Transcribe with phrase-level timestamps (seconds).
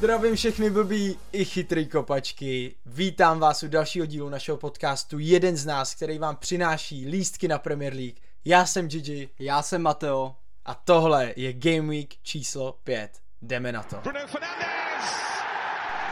[0.00, 2.74] Zdravím všechny blbý i chytrý kopačky.
[2.86, 7.58] Vítám vás u dalšího dílu našeho podcastu Jeden z nás, který vám přináší lístky na
[7.58, 8.16] Premier League.
[8.44, 10.36] Já jsem Gigi Já jsem Mateo.
[10.64, 13.18] a tohle je Game Week číslo 5.
[13.42, 13.96] Jdeme na to.
[13.96, 15.14] Bruno Fernandes!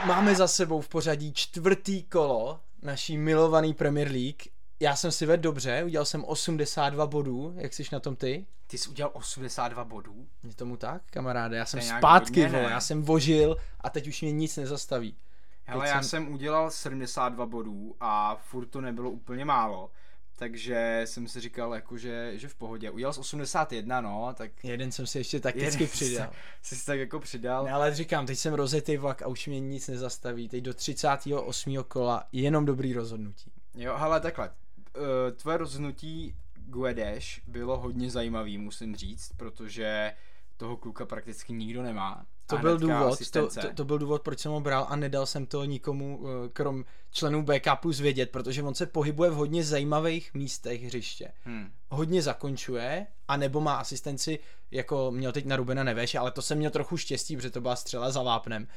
[0.05, 4.43] Máme za sebou v pořadí čtvrtý kolo naší milovaný Premier League.
[4.81, 7.55] Já jsem si vedl dobře, udělal jsem 82 bodů.
[7.57, 8.47] Jak jsi na tom ty?
[8.67, 10.27] Ty jsi udělal 82 bodů.
[10.43, 11.57] Je tomu tak, kamaráde?
[11.57, 15.17] Já jsem zpátky, hodně, vole, já jsem vožil a teď už mě nic nezastaví.
[15.65, 19.91] Hele, Teď já jsem- jsem udělal 72 bodů a furt to nebylo úplně málo.
[20.37, 22.91] Takže jsem si říkal, jako, že, že v pohodě.
[22.91, 26.31] Udělal jsi 81, no, tak Jeden jsem si ještě takticky přidal.
[26.63, 27.65] Jsi si tak jako přidal.
[27.65, 30.49] Ne, ale říkám, teď jsem rozjetý vlak a už mě nic nezastaví.
[30.49, 31.85] Teď do 38.
[31.89, 33.53] kola jenom dobrý rozhodnutí.
[33.75, 34.51] Jo, hele, takhle.
[34.97, 40.13] Eh, Tvoje rozhodnutí Guedes bylo hodně zajímavý, musím říct, protože
[40.57, 42.27] toho kluka prakticky nikdo nemá.
[42.47, 43.61] To byl důvod, to, asistence.
[43.61, 46.85] to, to, byl důvod, proč jsem ho bral a nedal jsem to nikomu, eh, krom
[47.11, 51.33] členů BK plus vědět, protože on se pohybuje v hodně zajímavých místech hřiště.
[51.47, 51.73] Hm.
[51.91, 54.39] Hodně zakončuje, a nebo má asistenci,
[54.71, 57.77] jako měl teď na Rubena Neveš, ale to jsem měl trochu štěstí, protože to byla
[57.77, 58.69] střela za vápnem.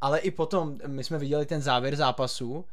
[0.00, 2.64] Ale i potom, my jsme viděli ten závěr zápasu, uh,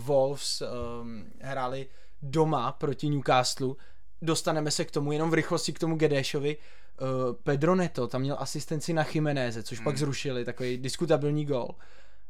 [0.00, 1.88] Wolves um, hráli
[2.22, 3.74] doma proti Newcastle,
[4.22, 6.56] dostaneme se k tomu jenom v rychlosti k tomu Gedešovi.
[6.56, 9.84] Uh, Pedro Neto tam měl asistenci na Chimenéze, což hmm.
[9.84, 11.68] pak zrušili, takový diskutabilní gol.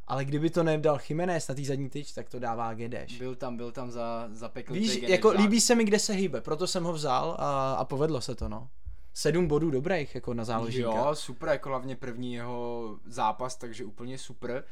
[0.06, 3.18] Ale kdyby to nedal Chimenez na tý zadní tyč, tak to dává Gedeš.
[3.18, 4.72] Byl tam, byl tam za, za pekl.
[4.72, 8.20] Víš, jako líbí se mi, kde se hýbe, proto jsem ho vzal a, a povedlo
[8.20, 8.68] se to, no.
[9.14, 10.88] Sedm bodů dobrých, jako na záložníka.
[10.88, 14.64] Jo, super, jako hlavně první jeho zápas, takže úplně super.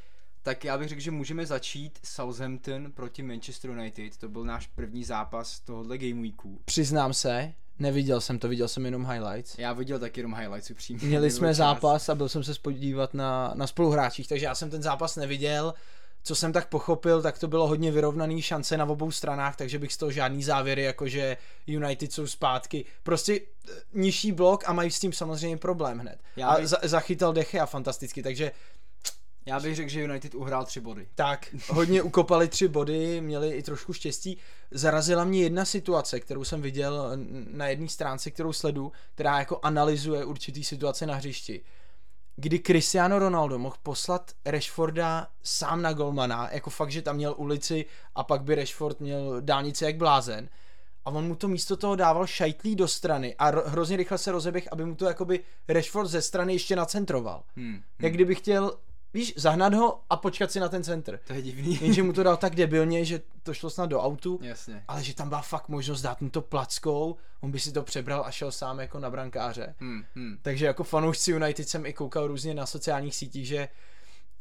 [0.43, 4.17] Tak já bych řekl, že můžeme začít Southampton proti Manchester United.
[4.17, 6.61] To byl náš první zápas tohohle game weeku.
[6.65, 9.59] Přiznám se, neviděl jsem to, viděl jsem jenom highlights.
[9.59, 11.07] Já viděl taky jenom highlights upřímně.
[11.07, 11.57] Měli jsme čas.
[11.57, 15.75] zápas a byl jsem se spodívat na, na spoluhráčích, takže já jsem ten zápas neviděl.
[16.23, 19.93] Co jsem tak pochopil, tak to bylo hodně vyrovnaný šance na obou stranách, takže bych
[19.93, 21.37] z toho žádný závěry, jako že
[21.67, 22.85] United jsou zpátky.
[23.03, 26.19] Prostě eh, nižší blok a mají s tím samozřejmě problém hned.
[26.37, 28.53] Já a bych- za, zachytal Dechea fantasticky, takže
[29.47, 31.09] Já bych řekl, že United uhrál tři body.
[31.15, 34.39] Tak, hodně ukopali tři body, měli i trošku štěstí.
[34.71, 37.11] Zarazila mě jedna situace, kterou jsem viděl
[37.51, 41.61] na jedné stránce, kterou sledu, která jako analyzuje určitý situace na hřišti.
[42.37, 47.87] Kdy Cristiano Ronaldo mohl poslat Rashforda sám na golmana, jako fakt, že tam měl ulici
[48.15, 50.49] a pak by Rashford měl dálnici jak blázen.
[51.05, 54.33] A on mu to místo toho dával šajtlí do strany a ro- hrozně rychle se
[54.33, 57.43] rozeběh, aby mu to jakoby Rashford ze strany ještě nacentroval.
[57.57, 57.83] Hmm.
[57.99, 58.79] Jak kdyby chtěl,
[59.15, 61.21] víš, zahnat ho a počkat si na ten centr.
[61.27, 61.79] To je divný.
[61.81, 64.85] Jenže mu to dal tak debilně, že to šlo snad do autu, Jasně.
[64.89, 68.25] ale že tam byla fakt možnost dát mu to plackou, on by si to přebral
[68.27, 69.75] a šel sám jako na brankáře.
[69.79, 70.39] Hmm, hmm.
[70.43, 73.69] Takže jako fanoušci United jsem i koukal různě na sociálních sítích, že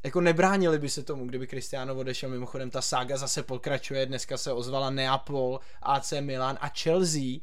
[0.03, 2.29] jako nebránili by se tomu, kdyby Cristiano odešel.
[2.29, 7.39] Mimochodem ta sága zase pokračuje, dneska se ozvala Neapol, AC Milan a Chelsea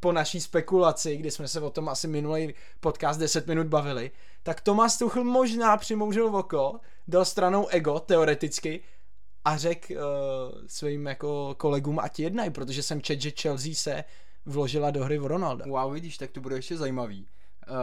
[0.00, 4.10] po naší spekulaci, kdy jsme se o tom asi minulý podcast 10 minut bavili,
[4.42, 8.80] tak Thomas Tuchl možná přimouřil oko, dal stranou ego, teoreticky,
[9.46, 9.98] a řekl uh,
[10.66, 14.04] svým jako kolegům, ať jednají, protože jsem čet, že Chelsea se
[14.46, 15.64] vložila do hry v Ronalda.
[15.68, 17.28] Wow, vidíš, tak to bude ještě zajímavý.
[17.70, 17.76] Uh,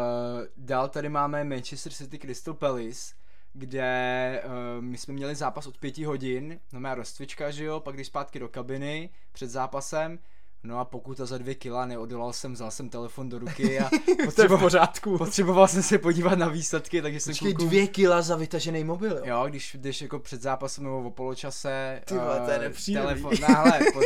[0.58, 3.14] dál tady máme Manchester City Crystal Palace,
[3.54, 7.96] kde uh, my jsme měli zápas od pěti hodin, no má rozcvička, že jo, pak
[7.96, 10.20] když zpátky do kabiny před zápasem,
[10.64, 14.16] no a pokuta za dvě kila, neodolal jsem, vzal jsem telefon do ruky a je
[14.16, 15.18] v potřeboval, pořádku.
[15.18, 19.12] potřeboval jsem se podívat na výsledky, takže jsem Počkej, klukům- dvě kila za vytažený mobil,
[19.18, 19.24] jo?
[19.26, 23.08] Jo, když jdeš jako před zápasem nebo o poločase, Ty vole, to je eh, nepříjemný.
[23.08, 24.00] telefon, no, hele, po,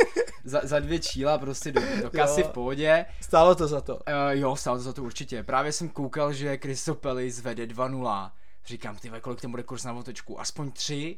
[0.44, 2.47] za, za dvě číla prostě do, do kasy Jo.
[2.47, 3.96] v pohodě, Stálo to za to.
[3.96, 4.01] Uh,
[4.31, 5.44] jo, stálo to za to určitě.
[5.44, 6.57] Právě jsem koukal, že
[6.96, 8.31] Palace vede 2-0.
[8.66, 10.40] Říkám, ty kolik tam bude kurz na otočku?
[10.40, 11.17] Aspoň 3?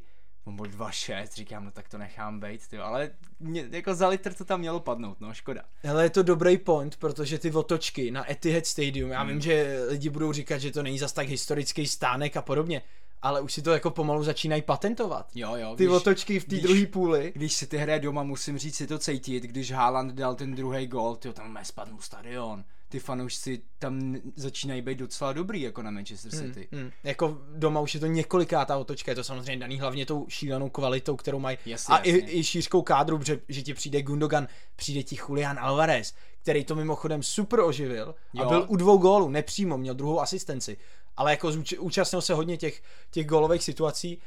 [0.50, 3.10] On byl 2-6, říkám, no tak to nechám být, ty, ale
[3.40, 5.62] mě, jako za litr to tam mělo padnout, no, škoda.
[5.90, 10.10] Ale je to dobrý point, protože ty otočky na Etihad Stadium, já vím, že lidi
[10.10, 12.81] budou říkat, že to není zas tak historický stánek a podobně,
[13.22, 15.28] ale už si to jako pomalu začínají patentovat.
[15.36, 17.31] Jo, jo, Ty když, otočky v té druhé půli.
[17.36, 20.88] když si ty hraje doma, musím říct si to cítit, když Haaland dal ten druhý
[20.88, 22.63] gol, ty tam mé spadnul stadion.
[22.89, 26.68] Ty fanoušci tam začínají být docela dobrý, jako na Manchester City.
[26.71, 26.91] Hmm.
[27.03, 31.15] Jako doma už je to několikátá otočka, je to samozřejmě daný hlavně tou šílenou kvalitou,
[31.15, 31.57] kterou mají.
[31.65, 32.33] Jasně, a i, jasně.
[32.33, 37.24] i šířkou kádru, že, že ti přijde Gundogan, přijde ti Julian Alvarez, který to mimochodem
[37.24, 38.50] super oživil a Jo.
[38.50, 40.77] byl u dvou gólů, nepřímo, měl druhou asistenci.
[41.18, 42.81] Ale jako zúč- účastnil se hodně těch,
[43.12, 44.21] těch gólových situací.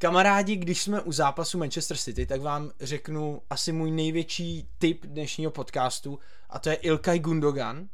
[0.00, 5.50] Kamarádi, když jsme u zápasu Manchester City, tak vám řeknu asi můj největší tip dnešního
[5.50, 6.18] podcastu
[6.50, 7.88] a to je Ilkay Gundogan,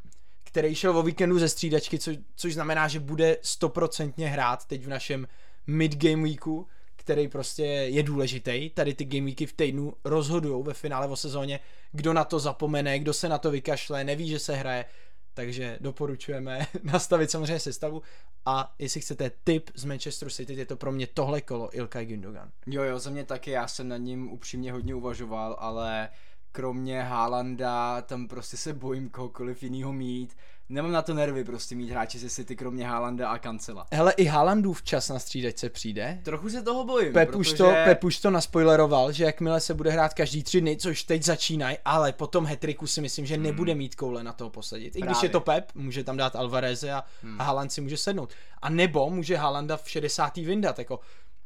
[0.45, 4.89] který šel o víkendu ze střídačky, co, což znamená, že bude stoprocentně hrát teď v
[4.89, 5.29] našem
[5.67, 6.67] mid-game weeku,
[6.97, 8.71] který prostě je důležitý.
[8.71, 11.61] Tady ty game weeky v týdnu rozhodují ve finále o sezóně,
[11.93, 14.85] kdo na to zapomene, kdo se na to vykašle, neví, že se hraje.
[15.35, 18.03] Takže doporučujeme nastavit samozřejmě sestavu
[18.47, 22.51] a jestli chcete tip z Manchester City, je to pro mě tohle kolo Ilkay Gündogan.
[22.67, 26.09] Jo, jo, za mě taky, já jsem nad ním upřímně hodně uvažoval, ale
[26.53, 30.37] kromě Haalanda tam prostě se bojím kohokoliv jiného mít.
[30.69, 33.87] Nemám na to nervy prostě mít hráče ze City kromě Haalanda a Kancela.
[33.93, 36.21] Hele, i Haalandův čas na střídačce přijde.
[36.23, 37.39] Trochu se toho bojím, Pep, protože...
[37.39, 41.03] už to, Pep už to naspoileroval, že jakmile se bude hrát každý tři dny, což
[41.03, 44.97] teď začínají, ale potom hetriku si myslím, že nebude mít koule na toho posadit.
[44.97, 47.05] I když je to Pep, může tam dát Alvareze a,
[47.39, 48.33] a Haaland si může sednout.
[48.63, 50.37] A nebo může Haalanda v 60.
[50.37, 51.01] vyndat, jako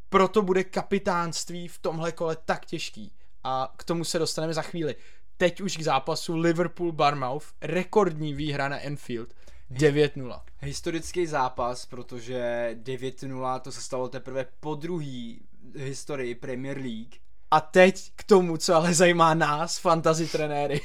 [0.08, 3.12] proto bude kapitánství v tomhle kole tak těžký.
[3.44, 4.96] A k tomu se dostaneme za chvíli.
[5.38, 9.34] Teď už k zápasu Liverpool-Barmouth, rekordní výhra na Enfield,
[9.70, 10.40] 9-0.
[10.60, 15.40] Historický zápas, protože 9-0 to se stalo teprve po druhý
[15.76, 17.14] historii Premier League.
[17.50, 20.80] A teď k tomu, co ale zajímá nás, fantasy trenéry.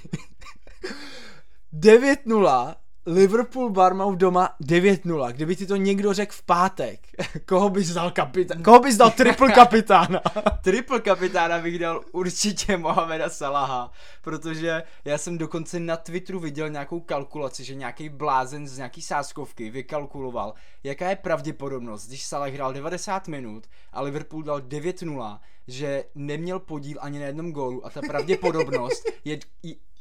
[1.73, 5.31] 9-0, Liverpool Barmouth doma 9-0.
[5.31, 6.99] Kdyby ti to někdo řekl v pátek,
[7.45, 8.63] koho bys dal kapitán?
[8.63, 10.21] Koho bys dal triple kapitána?
[10.61, 13.91] Triple kapitána bych dal určitě Mohameda Salaha,
[14.21, 19.69] protože já jsem dokonce na Twitteru viděl nějakou kalkulaci, že nějaký blázen z nějaký sáskovky
[19.69, 20.53] vykalkuloval,
[20.83, 26.97] jaká je pravděpodobnost, když Salah hrál 90 minut a Liverpool dal 9-0, že neměl podíl
[27.01, 29.39] ani na jednom gólu a ta pravděpodobnost je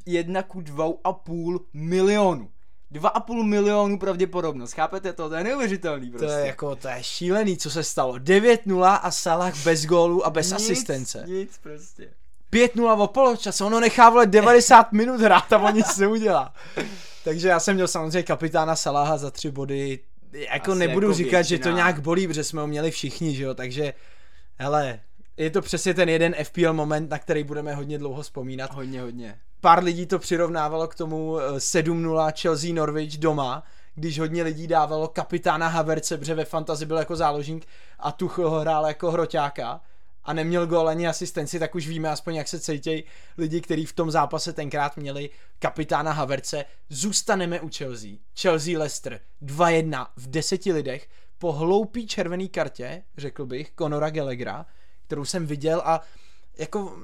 [0.06, 2.50] jedna ku dvou a půl milionu.
[2.92, 5.28] 2,5 milionu pravděpodobnost, chápete to?
[5.28, 6.26] To je neuvěřitelný prostě.
[6.26, 8.14] To je jako, to je šílený, co se stalo.
[8.14, 11.24] 9-0 a Salah bez gólu a bez nic, asistence.
[11.26, 12.08] Nic prostě.
[12.52, 16.54] 5-0 o poločase, ono nechá vole 90 minut hrát a on nic neudělá.
[17.24, 20.00] Takže já jsem měl samozřejmě kapitána Salaha za tři body.
[20.32, 21.76] Jako Asi nebudu jako říkat, že to většina.
[21.76, 23.94] nějak bolí, protože jsme ho měli všichni, že jo, takže
[24.58, 25.00] hele,
[25.36, 28.74] je to přesně ten jeden FPL moment, na který budeme hodně dlouho vzpomínat.
[28.74, 29.38] Hodně, hodně.
[29.62, 33.62] Pár lidí to přirovnávalo k tomu eh, 7-0 Chelsea Norwich doma,
[33.94, 37.66] když hodně lidí dávalo kapitána Haverce, protože ve fantasy byl jako záložník
[37.98, 39.80] a Tuchel ho hrál jako hroťáka
[40.24, 43.04] a neměl gól ani asistenci, tak už víme aspoň, jak se cítějí
[43.38, 46.64] lidi, kteří v tom zápase tenkrát měli kapitána Haverce.
[46.88, 48.10] Zůstaneme u Chelsea.
[48.40, 54.66] Chelsea Leicester 2-1 v deseti lidech po hloupý červený kartě, řekl bych, Conora Gallaghera,
[55.06, 56.00] kterou jsem viděl a
[56.58, 56.96] jako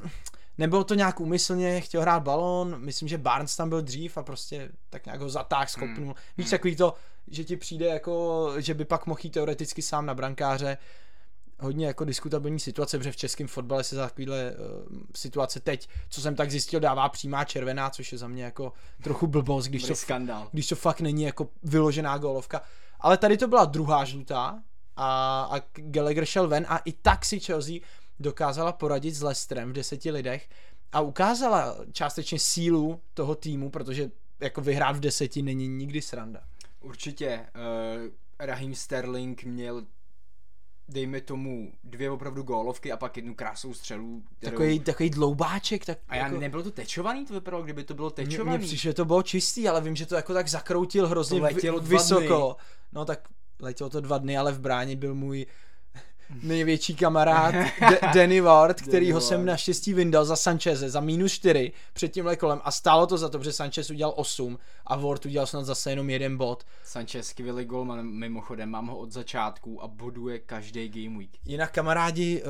[0.58, 4.70] nebylo to nějak úmyslně, chtěl hrát balón, myslím, že Barnes tam byl dřív a prostě
[4.90, 6.04] tak nějak ho zatáh, skopnul.
[6.06, 6.14] Hmm.
[6.38, 6.94] Víš, takový to,
[7.26, 10.78] že ti přijde jako, že by pak mohl jít teoreticky sám na brankáře,
[11.60, 16.20] hodně jako diskutabilní situace, protože v českém fotbale se za takovýhle uh, situace teď, co
[16.20, 18.72] jsem tak zjistil, dává přímá červená, což je za mě jako
[19.02, 20.48] trochu blbost, když to, skandál.
[20.52, 22.62] když to fakt není jako vyložená golovka.
[23.00, 24.62] Ale tady to byla druhá žlutá
[24.96, 27.74] a, a Gallagher šel ven a i tak si Chelsea
[28.20, 30.48] dokázala poradit s Leicesterem v deseti lidech
[30.92, 34.10] a ukázala částečně sílu toho týmu, protože
[34.40, 36.40] jako vyhrát v deseti není nikdy sranda.
[36.80, 37.46] Určitě.
[37.54, 39.86] Uh, Raheem Sterling měl
[40.88, 44.22] dejme tomu dvě opravdu gólovky a pak jednu krásnou střelu.
[44.38, 44.50] Kterou...
[44.50, 45.84] Takový, takový dloubáček.
[45.84, 46.40] Tak A já jako...
[46.40, 48.58] nebylo to tečovaný, to vypadalo, kdyby to bylo tečovaný.
[48.58, 51.44] mně přišlo, že to bylo čistý, ale vím, že to jako tak zakroutil hrozně To
[51.44, 52.56] letělo vysoko.
[52.92, 53.28] No tak
[53.60, 55.46] letělo to dva dny, ale v bráně byl můj
[56.42, 61.72] největší kamarád D- Danny Ward, který ho jsem naštěstí vyndal za Sancheze za minus 4
[61.92, 65.46] před tímhle kolem a stálo to za to, protože Sanchez udělal 8 a Ward udělal
[65.46, 66.64] snad zase jenom jeden bod.
[66.84, 71.30] Sanchez skvělý golman, mimochodem, mám ho od začátku a boduje každý game week.
[71.44, 72.48] Jinak kamarádi uh,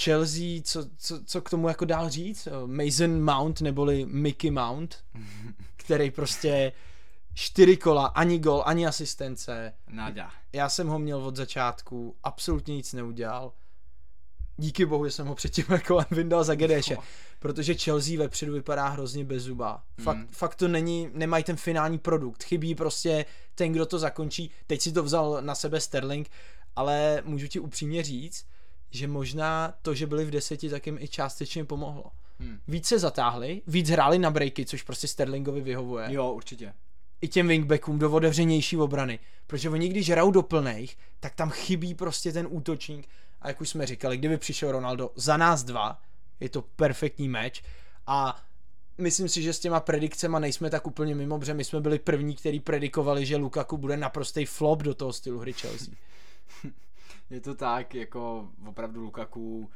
[0.00, 2.46] Chelsea, co, co, co k tomu jako dál říct?
[2.62, 4.96] Uh, Mason Mount neboli Mickey Mount,
[5.76, 6.72] který prostě
[7.34, 9.74] čtyři kola, ani gol, ani asistence.
[9.88, 10.30] Nada.
[10.52, 13.52] Já jsem ho měl od začátku, absolutně nic neudělal.
[14.56, 16.96] Díky bohu, že jsem ho předtím kolem vyndal za Gedeše,
[17.38, 19.82] protože Chelsea vepředu vypadá hrozně bez zuba.
[20.02, 20.26] Fakt, Mm.
[20.30, 22.42] fakt to není, nemají ten finální produkt.
[22.44, 23.24] Chybí prostě
[23.54, 24.50] ten, kdo to zakončí.
[24.66, 26.30] Teď si to vzal na sebe Sterling,
[26.76, 28.46] ale můžu ti upřímně říct,
[28.90, 32.04] že možná to, že byli v deseti, tak jim i částečně pomohlo.
[32.38, 32.58] Hmm.
[32.68, 36.74] Víc se zatáhli, víc hráli na breaky, což prostě Sterlingovi vyhovuje Jo, určitě.
[37.24, 39.18] I těm wingbackům do otevřenější obrany.
[39.46, 43.08] Protože oni když hrajou do plných, tak tam chybí prostě ten útočník.
[43.40, 46.00] A jak už jsme říkali, kdyby přišel Ronaldo za nás dva,
[46.40, 47.62] je to perfektní meč.
[48.06, 48.42] A
[48.98, 52.36] myslím si, že s těma predikcema nejsme tak úplně mimo, protože my jsme byli první,
[52.36, 55.94] který predikovali, že Lukaku bude naprostý flop do toho stylu hry Chelsea.
[57.30, 59.70] Je to tak, jako opravdu Lukaku,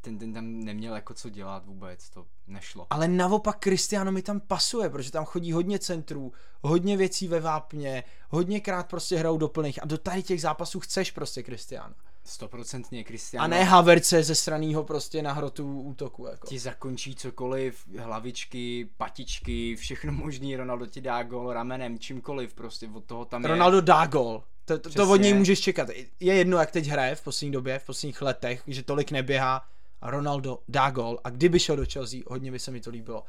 [0.00, 2.86] ten, ten tam neměl jako co dělat vůbec, to nešlo.
[2.90, 8.04] Ale naopak Cristiano mi tam pasuje, protože tam chodí hodně centrů, hodně věcí ve vápně,
[8.30, 11.94] hodněkrát prostě hrajou do plných a do tady těch zápasů chceš prostě Cristiano.
[12.24, 13.44] Stoprocentně Cristiano.
[13.44, 16.26] A ne Haverce ze straného prostě na hrotu útoku.
[16.26, 16.46] Jako.
[16.46, 23.04] Ti zakončí cokoliv, hlavičky, patičky, všechno možný, Ronaldo ti dá gol ramenem, čímkoliv, prostě od
[23.04, 23.82] toho tam Ronaldo je.
[23.82, 24.44] dá gol.
[24.64, 25.88] To, to, to od něj můžeš čekat.
[26.20, 29.62] Je jedno, jak teď hraje v poslední době, v posledních letech, že tolik neběhá
[30.02, 33.24] Ronaldo dá gol a kdyby šel do Chelsea, hodně by se mi to líbilo.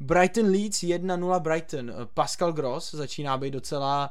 [0.00, 1.92] Brighton Leeds 1-0 Brighton.
[2.14, 4.10] Pascal Gross začíná být docela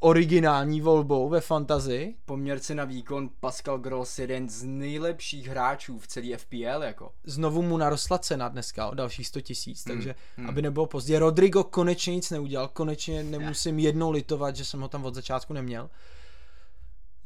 [0.00, 2.14] originální volbou ve fantazi.
[2.24, 7.12] Poměrce na výkon Pascal Gross jeden z nejlepších hráčů v celé FPL, jako.
[7.24, 10.48] Znovu mu narostla cena dneska o dalších 100 tisíc, Hmm, takže hmm.
[10.48, 11.18] aby nebylo pozdě.
[11.18, 15.90] Rodrigo konečně nic neudělal, konečně nemusím jednou litovat, že jsem ho tam od začátku neměl.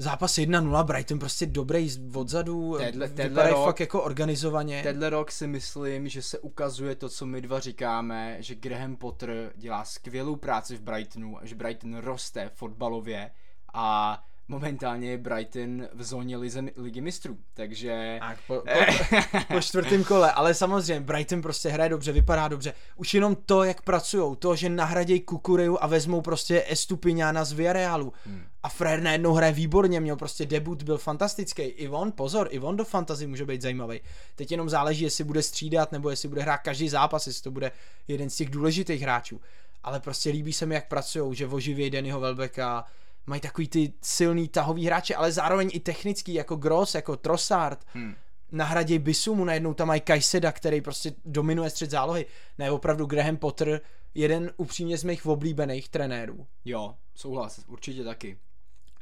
[0.00, 4.82] Zápas 1-0, Brighton prostě dobrý odzadu, Tenhle- tenhle rok- fakt jako organizovaně.
[4.82, 9.52] Tenhle rok si myslím, že se ukazuje to, co my dva říkáme, že Graham Potter
[9.56, 13.30] dělá skvělou práci v Brightonu, že Brighton roste fotbalově
[13.74, 18.18] a momentálně je Brighton v zóně lize, ligy mistrů, takže...
[18.20, 19.14] Tak po, po,
[19.54, 22.74] po čtvrtém kole, ale samozřejmě Brighton prostě hraje dobře, vypadá dobře.
[22.96, 28.12] Už jenom to, jak pracují, to, že nahradějí Kukureju a vezmou prostě Estupiňána z Villarealu.
[28.26, 28.42] Hmm.
[28.62, 31.62] A Frér najednou hraje výborně, měl prostě debut, byl fantastický.
[31.62, 34.00] I on, pozor, i on do fantasy může být zajímavý.
[34.34, 37.72] Teď jenom záleží, jestli bude střídat, nebo jestli bude hrát každý zápas, jestli to bude
[38.08, 39.40] jeden z těch důležitých hráčů.
[39.82, 42.84] Ale prostě líbí se mi, jak pracují, že oživějí Dannyho Welbecka,
[43.26, 48.14] mají takový ty silný tahový hráče, ale zároveň i technický, jako Gross, jako Trossard Hmm.
[48.52, 52.26] nahradí Bisumu, najednou tam mají Kajseda, který prostě dominuje střed zálohy.
[52.58, 53.80] Ne, opravdu Graham Potter,
[54.14, 56.46] jeden upřímně z mých oblíbených trenérů.
[56.64, 58.38] Jo, souhlas, určitě taky.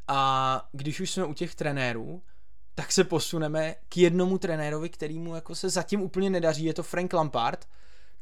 [0.09, 2.23] A když už jsme u těch trenérů,
[2.75, 7.13] tak se posuneme k jednomu trenérovi, kterýmu jako se zatím úplně nedaří, je to Frank
[7.13, 7.69] Lampard,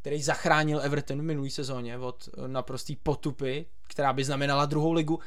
[0.00, 5.21] který zachránil Everton v minulý sezóně od eh, naprostý potupy, která by znamenala druhou ligu.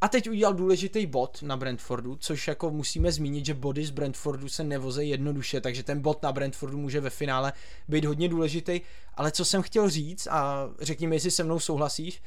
[0.00, 4.48] A teď udělal důležitý bod na Brentfordu, což jako musíme zmínit, že body z Brentfordu
[4.48, 7.52] se nevozejí jednoduše, takže ten bod na Brentfordu může ve finále
[7.88, 8.80] být hodně důležitý.
[9.14, 12.22] Ale co jsem chtěl říct, a řekni mi, jestli se mnou souhlasíš,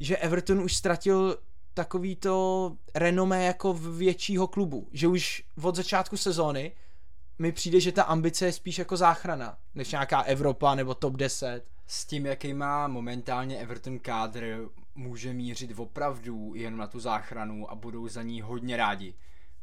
[0.00, 1.38] že Everton už ztratil
[1.80, 6.72] takový to renomé jako v většího klubu, že už od začátku sezóny
[7.38, 11.64] mi přijde, že ta ambice je spíš jako záchrana, než nějaká Evropa nebo top 10.
[11.86, 17.74] S tím, jaký má momentálně Everton kádr, může mířit opravdu jen na tu záchranu a
[17.74, 19.14] budou za ní hodně rádi.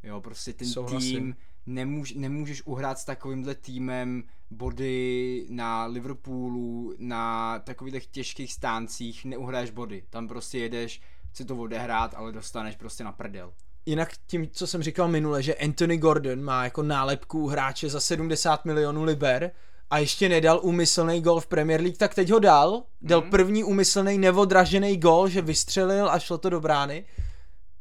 [0.03, 1.17] Jo, prostě ten Souhlasím.
[1.17, 9.71] tým nemůž, nemůžeš uhrát s takovýmhle týmem body na Liverpoolu, na takových těžkých stáncích, neuhraješ
[9.71, 10.03] body.
[10.09, 11.01] Tam prostě jedeš,
[11.37, 13.53] chci to odehrát, ale dostaneš prostě na prdel.
[13.85, 18.65] Jinak tím, co jsem říkal minule, že Anthony Gordon má jako nálepku hráče za 70
[18.65, 19.51] milionů liber
[19.89, 22.83] a ještě nedal úmyslný gol v Premier League, tak teď ho dal.
[23.01, 23.29] Dal Mhm.
[23.29, 27.05] první úmyslný neodražený gol, že vystřelil a šlo to do brány.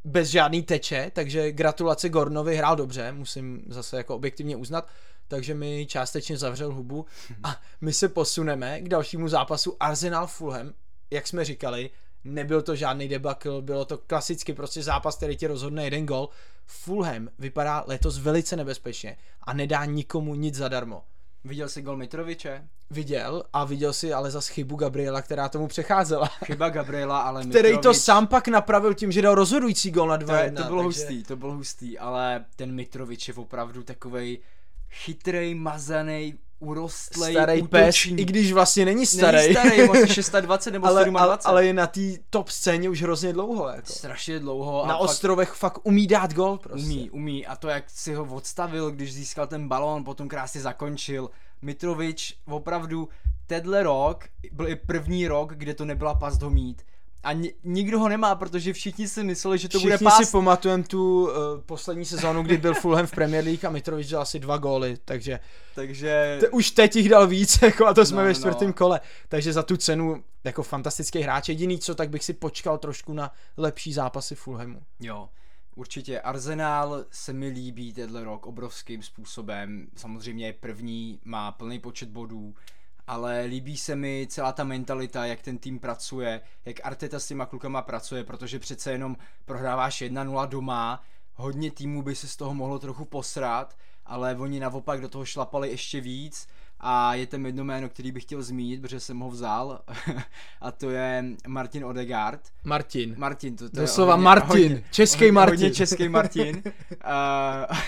[0.05, 4.89] Bez žádný teče, takže gratulace Gordonovi, hrál dobře, musím zase jako objektivně uznat.
[5.29, 7.07] Takže mi částečně zavřel hubu
[7.43, 10.73] a my se posuneme k dalšímu zápasu Arsenal Fulham.
[11.11, 11.91] Jak jsme říkali,
[12.27, 16.29] nebyl to žádný debakl, bylo to klasicky prostě zápas, který ti rozhodne jeden gol.
[16.67, 21.03] Fulham vypadá letos velice nebezpečně a nedá nikomu nic zadarmo.
[21.45, 22.69] Viděl jsi gol Mitroviče?
[22.91, 26.29] Viděl a viděl si ale za chybu Gabriela, která tomu přecházela.
[26.45, 28.01] Chyba Gabriela, ale Který to Mitrovič...
[28.01, 31.25] sám pak napravil tím, že dal rozhodující gol na To, 2 je, to bylo hustý,
[31.25, 34.39] to bylo hustý, ale ten Mitrovič je opravdu takovej
[34.91, 39.37] chytrej, mazaný, urostlej, Starý pes, i když vlastně není starý.
[39.39, 41.17] Není starý, asi 26 nebo ale, 27.
[41.17, 43.69] ale, ale je na té top scéně už hrozně dlouho.
[43.69, 43.93] Jako.
[43.93, 44.85] Strašně dlouho.
[44.85, 46.87] a Na fakt ostrovech fakt umí dát gol prostě.
[46.87, 47.47] Umí, umí.
[47.47, 51.31] A to, jak si ho odstavil, když získal ten balón, potom krásně zakončil.
[51.63, 53.09] Mitrovič opravdu
[53.47, 56.83] tenhle rok byl i první rok, kde to nebyla past ho mít.
[57.27, 60.25] A ni- nikdo ho nemá, protože všichni si mysleli, že to Všichni bude past.
[60.25, 61.31] si pamatujeme tu uh,
[61.67, 65.41] poslední sezónu, kdy byl Fulham v Premier League a Mitrovič dal asi dva góly, takže
[65.75, 68.35] Takže te, už teď jich dal víc, jako a to jsme No, ve no.
[68.35, 69.01] čtvrtém kole.
[69.29, 71.49] Takže za tu cenu jako fantastický hráč.
[71.49, 74.83] Jediný co, tak bych si počkal trošku na lepší zápasy Fulhamu.
[75.01, 75.29] Jo,
[75.75, 76.21] určitě.
[76.21, 79.87] Arsenal se mi líbí tenhle rok obrovským způsobem.
[79.97, 82.55] Samozřejmě je první, má plný počet bodů,
[83.07, 87.47] ale líbí se mi celá ta mentalita, jak ten tým pracuje, jak Arteta s těma
[87.47, 91.03] klukama pracuje, protože přece jenom prohráváš 1-0 doma,
[91.35, 95.71] hodně týmů by se z toho mohlo trochu posrat, ale oni naopak do toho šlapali
[95.71, 96.47] ještě víc
[96.81, 99.81] a je tam jedno jméno, který bych chtěl zmínit, protože jsem ho vzal
[100.61, 102.41] a to je Martin Odegaard.
[102.65, 103.15] Martin.
[103.19, 105.55] Martin, to, to Doslova je hodně, Martin, hodně, český hodně, Martin.
[105.55, 106.63] Hodně český Martin.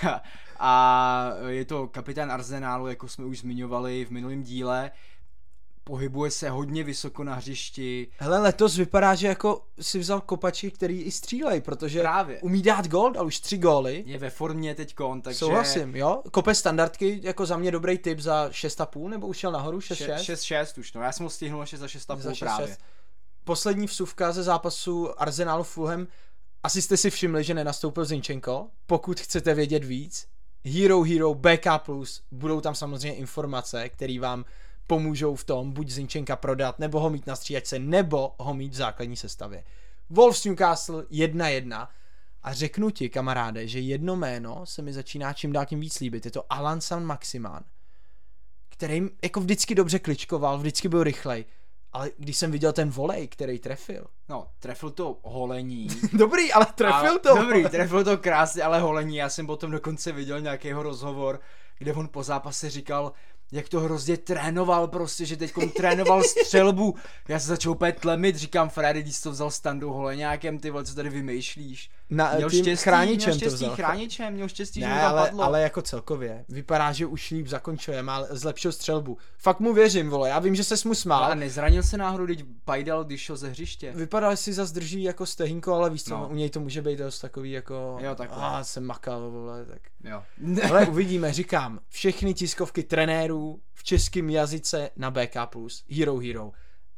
[0.04, 0.10] uh,
[0.58, 4.90] a je to kapitán Arsenálu, jako jsme už zmiňovali v minulém díle.
[5.84, 8.08] pohybuje se hodně vysoko na hřišti.
[8.18, 12.40] Hele, letos vypadá, že jako si vzal kopači, který i střílej, protože Právě.
[12.40, 14.02] umí dát gól, dal už tři góly.
[14.06, 15.38] Je ve formě teďkon, takže...
[15.38, 16.22] Souhlasím, jo.
[16.30, 20.16] Kope standardky, jako za mě dobrý tip za 6,5, nebo už šel nahoru 6,6?
[20.62, 21.02] 6-6 už, no.
[21.02, 22.66] Já jsem ho stihnul ještě za 6,5 Za právě.
[22.66, 22.80] šest.
[23.44, 26.06] Poslední vsuvka ze zápasu Arsenalu Fulham.
[26.62, 28.66] Asi jste si všimli, že nenastoupil Zinčenko.
[28.86, 30.26] Pokud chcete vědět víc,
[30.64, 31.66] Hero Hero BK+,
[32.32, 34.44] budou tam samozřejmě informace, které vám
[34.86, 38.76] pomůžou v tom, buď Zinčenka prodat, nebo ho mít na střídačce, nebo ho mít v
[38.76, 39.64] základní sestavě.
[40.10, 41.88] Wolves Newcastle 1-1
[42.42, 46.24] a řeknu ti, kamaráde, že jedno jméno se mi začíná čím dál tím víc líbit.
[46.24, 47.64] Je to Alan San Maximán,
[48.68, 51.44] který jako vždycky dobře kličkoval, vždycky byl rychlej,
[51.92, 54.06] ale když jsem viděl ten volej, který trefil.
[54.28, 55.88] No, trefil to holení.
[56.12, 57.36] Dobrý, ale trefil A- to.
[57.38, 59.16] Dobrý, trefil to krásně, ale holení.
[59.16, 61.40] Já jsem potom dokonce viděl nějakého rozhovor,
[61.78, 63.12] kde on po zápase říkal,
[63.52, 66.94] jak to hrozně trénoval prostě, že teď trénoval střelbu.
[67.28, 70.84] Já se začal úplně tlemit, říkám, Freddy, když jsi to vzal standu holeňákem, ty vole,
[70.84, 71.90] co tady vymýšlíš.
[72.10, 73.76] Na, Měl tím štěstí, chráničem měl to štěstí vzal.
[73.76, 75.44] chráničem, měl štěstí, že mu Ne, ale, padlo.
[75.44, 76.44] ale jako celkově.
[76.48, 79.18] Vypadá, že už líp zakončuje, má zlepšil střelbu.
[79.38, 80.28] Fakt mu věřím, vole.
[80.28, 81.24] Já vím, že se mu smál.
[81.24, 83.92] Ale nezranil se náhodou, když Pajdal, když šel ze hřiště.
[83.96, 86.28] Vypadal si za zdrží jako stehínko, ale víš co, No.
[86.28, 87.98] u něj to může být dost takový jako...
[88.00, 88.38] Jo, takhle.
[88.42, 89.80] A jsem makal, vole, tak...
[90.04, 90.22] Jo.
[90.70, 95.36] Ale uvidíme, říkám, všechny tiskovky trenérů v českém jazyce na BK+,
[95.98, 96.52] Hero Hero.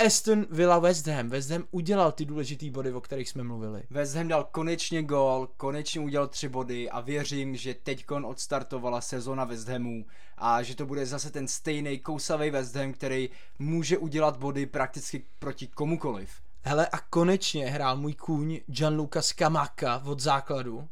[0.06, 1.28] Aston Villa West Ham.
[1.28, 3.82] West Ham udělal ty důležitý body, o kterých jsme mluvili.
[3.90, 9.44] West Ham dal konečně gól, konečně udělal tři body a věřím, že teďkon odstartovala sezona
[9.44, 10.06] West Hamu
[10.38, 15.24] a že to bude zase ten stejný kousavý West Ham, který může udělat body prakticky
[15.38, 16.30] proti komukoliv.
[16.62, 20.88] Hele a konečně hrál můj kůň Gianluca Scamacca od základu.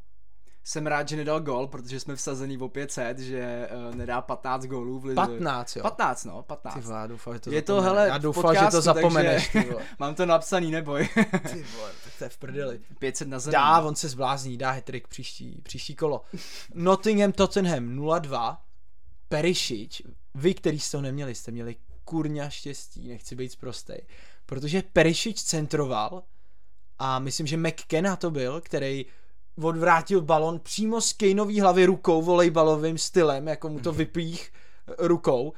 [0.68, 5.00] Jsem rád, že nedal gól, protože jsme vsazený o 500, že uh, nedá 15 gólů
[5.00, 5.14] v lize.
[5.14, 5.82] 15, jo.
[5.82, 6.74] 15, no, 15.
[6.74, 9.74] Ty vole, doufám, že to Je to, hele, Já doufám, že to podcastu, zapomeneš, takže.
[9.98, 11.08] Mám to napsaný, neboj.
[11.52, 12.80] Ty vole, to je v prdeli.
[12.98, 13.52] 500 na zemi.
[13.52, 16.22] Dá, on se zblázní, dá hetrik příští, příští kolo.
[16.74, 18.56] Nottingham Tottenham 0-2.
[19.28, 20.02] Perišič,
[20.34, 24.02] vy, který jste ho neměli, jste měli kurňa štěstí, nechci být zprostej.
[24.46, 26.22] Protože Perišič centroval
[26.98, 29.06] a myslím, že McKenna to byl, který
[29.62, 34.52] odvrátil balon přímo z Kaneový hlavy rukou volejbalovým stylem, jako mu to vypích
[34.98, 35.52] rukou.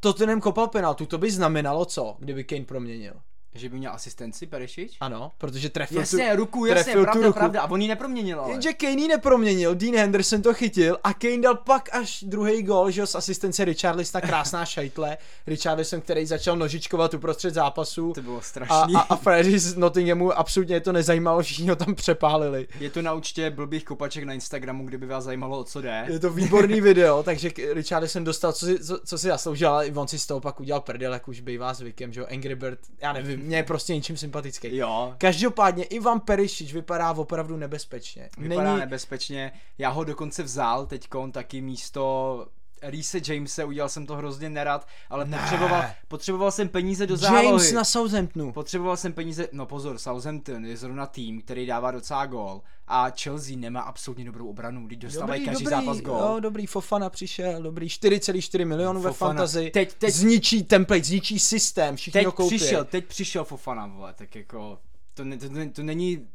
[0.00, 3.14] Tottenham kopal penaltu, to by znamenalo co, kdyby Kane proměnil?
[3.58, 4.96] Že by měl asistenci Perišič?
[5.00, 7.38] Ano, protože trefil Jasně, tu, ruku, jasně, trefil tu pravda, ruku.
[7.38, 7.60] pravda.
[7.62, 8.50] A on ji neproměnil, ale.
[8.52, 12.90] Jenže Kane ji neproměnil, Dean Henderson to chytil a Kane dal pak až druhý gol,
[12.90, 15.18] že jo, z asistence Richarlisona, krásná šajtle.
[15.46, 18.12] Richarlison, který začal nožičkovat uprostřed zápasu.
[18.12, 18.94] To bylo A, strašný.
[18.94, 22.68] a, a Freddy z Nottinghamu absolutně to nezajímalo, všichni ho tam přepálili.
[22.80, 26.04] Je to na účtě blbých kopaček na Instagramu, kdyby vás zajímalo, o co jde.
[26.08, 29.92] Je to výborný video, takže Richarlison dostal, co si, co, co si zasloužil, ale i
[29.92, 32.78] on si z toho pak udělal prdel, jak už bývá zvykem, že jo, Angry Bird,
[33.02, 34.76] já nevím, mě je prostě něčím sympatický.
[34.76, 38.28] Jo, Každopádně Ivan Perišič vypadá opravdu nebezpečně.
[38.38, 39.52] vypadá Není, nebezpečně.
[39.78, 42.46] Já ho dokonce vzal teďkon taky místo
[42.82, 45.38] Reese Jamese, udělal jsem to hrozně nerad, ale Ne.
[45.38, 47.46] potřeboval, potřeboval jsem peníze do zálohy.
[47.46, 48.52] James na Southamptonu.
[48.52, 53.56] Potřeboval jsem peníze, no pozor, Southampton je zrovna tým, který dává docela gól a Chelsea
[53.56, 56.18] nemá absolutně dobrou obranu, když dostávají každý zápas gól.
[56.18, 59.70] Jo, dobrý, Fofana přišel, dobrý, 4,4 milionů ve fantazi.
[59.74, 62.56] Teď- teď- Zničí template, zničí systém, všichni teď ho koupí.
[62.56, 64.78] přišel, teď přišel Fofana, vole, tak jako,
[65.14, 66.26] to, ne, to, ne, to není,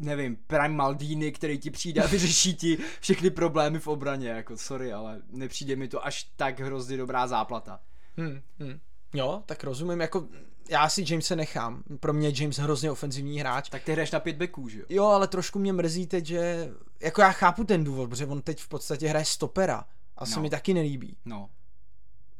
[0.00, 4.92] nevím, Prime Maldini, který ti přijde a vyřeší ti všechny problémy v obraně, jako sorry,
[4.92, 7.80] ale nepřijde mi to až tak hrozně dobrá záplata.
[8.16, 8.78] Hmm, hmm.
[9.14, 10.28] Jo, tak rozumím, jako
[10.70, 11.82] já si Jamese nechám.
[12.00, 13.68] Pro mě je James hrozně ofenzivní hráč.
[13.68, 14.84] Tak ty hraješ na pět backů, že jo?
[14.88, 18.60] Jo, ale trošku mě mrzí teď, že jako já chápu ten důvod, protože on teď
[18.60, 19.84] v podstatě hraje stopera.
[20.16, 20.42] A se No.
[20.42, 21.16] mi taky nelíbí.
[21.24, 21.50] No.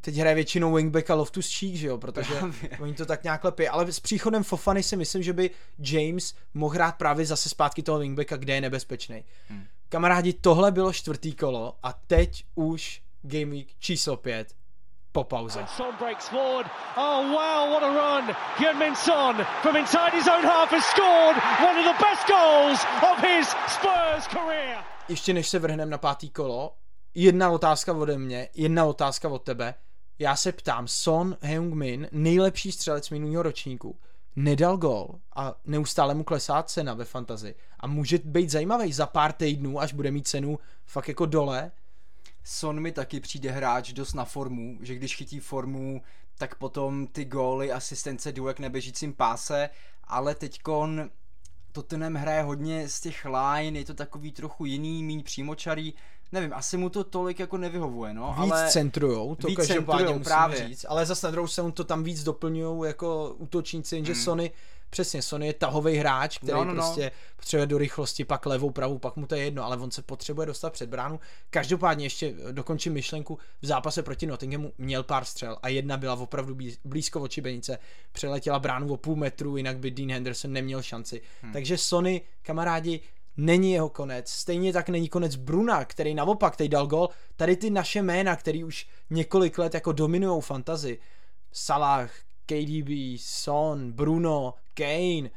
[0.01, 2.79] Teď hraje většinou wingback a Loftus Cheek, že jo, protože Právě.
[2.81, 3.69] oni to tak nějak lepí.
[3.69, 7.99] Ale s příchodem Fofany si myslím, že by James mohl hrát právě zase zpátky toho
[7.99, 9.25] wingbacka, kde je nebezpečný.
[9.49, 9.65] Hmm.
[9.89, 14.55] Kamarádi, tohle bylo čtvrtý kolo a teď už Game Week číslo 5
[15.13, 15.67] po pauze.
[15.77, 16.71] Son breaks forward.
[16.97, 18.37] Oh wow, what a run!
[18.59, 22.81] Hyun-Min Son from inside his own half has scored one of the best goals
[23.13, 24.77] of his Spurs career.
[25.09, 26.73] Ještě než se vrhneme na pátý kolo,
[27.15, 29.75] jedna otázka ode mě, jedna otázka od tebe.
[30.21, 33.99] Já se ptám, Son Heung-min, nejlepší střelec minulého ročníku,
[34.37, 37.55] nedal gol a neustále mu klesá cena ve fantazi.
[37.79, 41.73] A může být zajímavý za pár týdnů, až bude mít cenu fakt jako dole.
[42.45, 46.03] Son mi taky přijde hráč dost na formu, že když chytí formu,
[46.39, 49.71] tak potom ty góly, asistence jak na běžícím páse,
[50.05, 51.11] ale teďkon
[51.73, 55.95] Tottenham hraje hodně z těch line, je to takový trochu jiný, méně přímočarý,
[56.33, 58.69] nevím, asi mu to tolik jako nevyhovuje, no, víc ale...
[58.71, 60.69] centrujou, to víc každopádně centrujou, musíme právě.
[60.69, 64.51] říct, ale zase na druhou stranu to tam víc doplňují jako útočníci, jenže Sony,
[64.91, 66.83] přesně, Sony je tahový hráč, který No, no, no.
[66.83, 70.03] prostě potřebuje do rychlosti, pak levou, pravou, pak mu to je jedno, ale on se
[70.03, 71.21] potřebuje dostat před bránu.
[71.51, 76.55] Každopádně ještě dokončím myšlenku, v zápase proti Nottinghamu měl pár střel a jedna byla opravdu
[76.55, 77.79] blíz- blízko od šibenice,
[78.13, 81.21] přeletěla bránu o půl metru, jinak by Dean Henderson neměl šanci.
[81.43, 81.53] Hmm.
[81.53, 83.01] Takže Sony, kamarádi,
[83.41, 84.31] není jeho konec.
[84.31, 87.09] Stejně tak není konec Bruna, který naopak teď dal gol.
[87.37, 90.99] Tady ty naše jména, který už několik let jako dominují fantazy.
[91.53, 92.11] Salah,
[92.47, 95.31] KDB, Son, Bruno, Kane,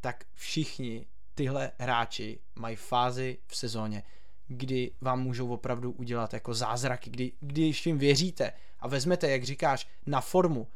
[0.00, 4.02] tak všichni tyhle hráči mají fázi v sezóně,
[4.48, 9.88] kdy vám můžou opravdu udělat jako zázraky, kdy, když jim věříte a vezmete, jak říkáš,
[10.06, 10.68] na formu,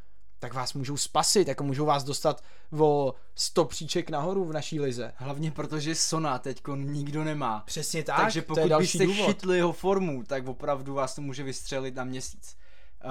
[0.43, 2.45] tak vás můžou spasit, jako můžou vás dostat
[2.79, 5.13] o 100 příček nahoru v naší lize.
[5.17, 7.63] Hlavně protože Sona teďko nikdo nemá.
[7.67, 9.27] Přesně tak, Takže to pokud je další byste důvod.
[9.27, 12.57] chytli jeho formu, tak opravdu vás to může vystřelit na měsíc.
[13.05, 13.11] Uh,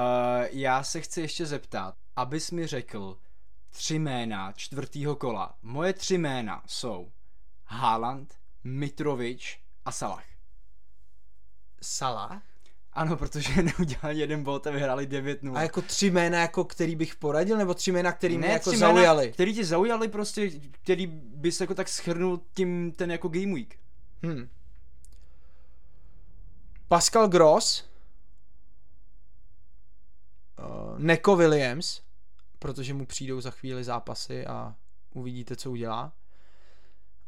[0.51, 3.17] já se chci ještě zeptat, abys mi řekl
[3.69, 5.55] tři jména čtvrtého kola.
[5.61, 7.11] Moje tři jména jsou
[7.65, 10.25] Haaland, Mitrovič a Salah.
[11.81, 12.41] Salah?
[12.93, 15.55] Ano, protože neudělali jeden bod a vyhráli 9-0.
[15.55, 19.23] A jako tři jména, jako který bych poradil, nebo tři jména, který mě jako zaujali?
[19.23, 23.79] Jména, který tě zaujali prostě, který bys jako tak schrnul tím ten jako game week.
[24.23, 24.49] Hmm.
[26.87, 27.89] Pascal Gross,
[30.59, 32.01] uh, Neko Williams,
[32.59, 34.75] protože mu přijdou za chvíli zápasy a
[35.13, 36.13] uvidíte, co udělá.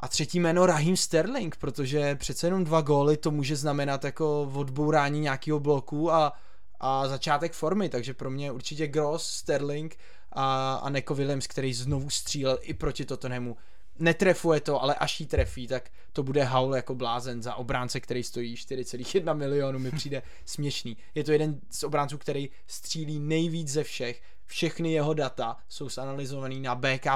[0.03, 5.19] A třetí jméno Raheem Sterling, protože přece jenom dva góly to může znamenat jako odbourání
[5.19, 6.33] nějakého bloku a,
[6.79, 9.97] a začátek formy, takže pro mě určitě Gross, Sterling
[10.31, 13.57] a, a Neko Williams, který znovu střílel i proti Tottenhamu.
[13.99, 18.23] Netrefuje to, ale až jí trefí, tak to bude haul jako blázen za obránce, který
[18.23, 20.97] stojí 4,1 milionu, mi přijde směšný.
[21.15, 26.59] Je to jeden z obránců, který střílí nejvíc ze všech, všechny jeho data jsou zanalizovaný
[26.59, 27.07] na BK+,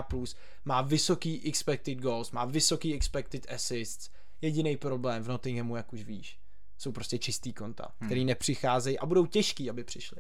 [0.66, 4.10] má vysoký expected goals, má vysoký expected assists.
[4.42, 6.40] Jediný problém v Nottinghamu, jak už víš,
[6.78, 10.18] jsou prostě čistý konta, který nepřicházejí a budou těžký, aby přišli.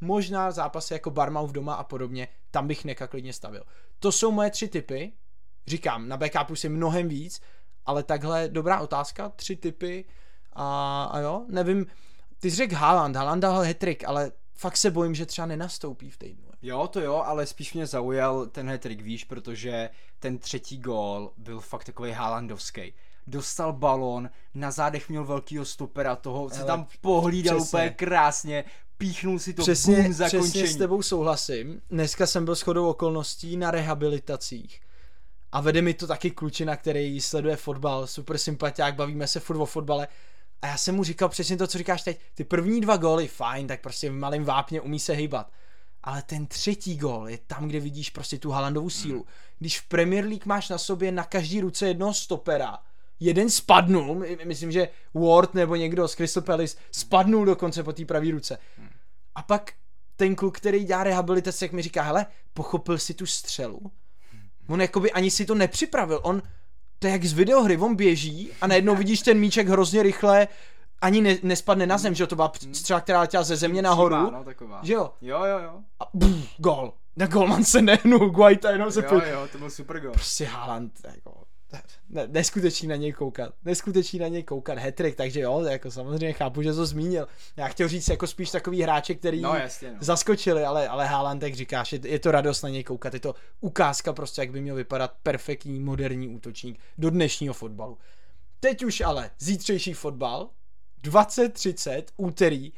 [0.00, 3.62] Možná zápasy jako Barmouth doma a podobně, tam bych Neka klidně stavil.
[3.98, 5.12] To jsou moje tři typy.
[5.66, 7.40] Říkám, na backupu si mnohem víc,
[7.86, 10.04] ale takhle dobrá otázka, tři typy
[10.52, 11.86] a, a jo, nevím,
[12.40, 16.16] ty jsi řekl Haaland, Haaland dal hetrik, ale fakt se bojím, že třeba nenastoupí v
[16.16, 16.49] týdnu.
[16.62, 21.60] Jo, to jo, ale spíš mě zaujal ten hetrik, víš, protože ten třetí gól byl
[21.60, 22.94] fakt takový Haalandovský.
[23.26, 27.68] Dostal balon, na zádech měl velkýho stopera, toho se tam pohlídal přesně.
[27.68, 28.64] úplně krásně,
[28.98, 30.50] píchnul si to přesně, boom zakončení.
[30.50, 31.80] přesně s tebou souhlasím.
[31.90, 34.80] Dneska jsem byl shodou okolností na rehabilitacích
[35.52, 39.66] a vede mi to taky klučina, který sleduje fotbal, super sympatiák, bavíme se furt o
[39.66, 40.08] fotbale
[40.62, 42.20] a já jsem mu říkal přesně to, co říkáš teď.
[42.34, 45.52] Ty první dva góly, fajn, tak prostě v malém vápně umí se hýbat.
[46.02, 49.26] Ale ten třetí gól je tam, kde vidíš prostě tu Halandovou sílu.
[49.58, 52.78] Když v Premier League máš na sobě na každý ruce jednoho stopera,
[53.20, 58.04] jeden spadnul, my- myslím, že Ward nebo někdo z Crystal Palace spadnul dokonce po té
[58.04, 58.58] pravé ruce.
[59.34, 59.72] A pak
[60.16, 63.80] ten kluk, který dělá rehabilitaci, jak mi říká, hele, pochopil si tu střelu?
[64.68, 66.42] On jakoby ani si to nepřipravil, on,
[66.98, 70.48] to je jak z videohry, on běží a najednou vidíš ten míček hrozně rychle,
[71.00, 74.14] ani ne, nespadne na zem, že jo, to byla střela, která letěla ze země nahoru,
[74.16, 74.80] Přímá, no, taková.
[74.82, 75.78] že jo, Jo, jo, jo.
[76.00, 76.92] a buf, gol.
[77.16, 80.12] Na golman se nehnul, Guaita jenom se Jo, jo, to byl super gol.
[80.12, 81.44] Prostě Haaland, jako,
[82.08, 86.62] ne, neskutečný na něj koukat, neskutečný na něj koukat, hetrik, takže jo, jako samozřejmě chápu,
[86.62, 87.28] že to zmínil.
[87.56, 89.96] Já chtěl říct jako spíš takový hráče, který No, jasně, no.
[90.00, 93.34] zaskočili, ale, ale Haaland, jak říkáš, je, je to radost na něj koukat, je to
[93.60, 97.98] ukázka prostě, jak by měl vypadat perfektní moderní útočník do dnešního fotbalu.
[98.60, 100.48] Teď už ale zítřejší fotbal,
[101.02, 102.72] 20.30, úterý,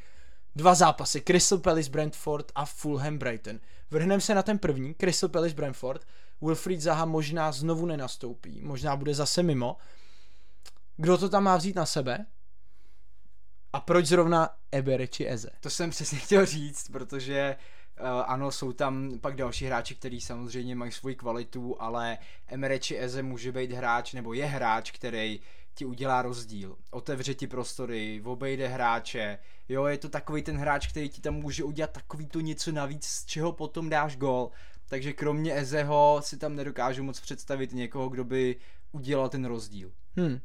[0.56, 3.60] dva zápasy, Crystal Palace Brentford a Fulham Brighton.
[3.90, 6.06] Vrhneme se na ten první, Crystal Palace Brentford.
[6.42, 9.76] Wilfried Zaha možná znovu nenastoupí, možná bude zase mimo.
[10.96, 12.26] Kdo to tam má vzít na sebe?
[13.72, 15.50] A proč zrovna Ebere či Eze?
[15.60, 17.56] To jsem přesně chtěl říct, protože
[18.00, 23.22] uh, ano, jsou tam pak další hráči, kteří samozřejmě mají svoji kvalitu, ale Emereči Eze
[23.22, 25.40] může být hráč, nebo je hráč, který
[25.74, 26.76] ti udělá rozdíl.
[26.90, 29.38] Otevře ti prostory, obejde hráče.
[29.68, 33.04] Jo, je to takový ten hráč, který ti tam může udělat takový to něco navíc,
[33.06, 34.50] z čeho potom dáš gol.
[34.88, 38.56] Takže kromě Ezeho si tam nedokážu moc představit někoho, kdo by
[38.92, 39.92] udělal ten rozdíl.
[40.16, 40.40] Hmm.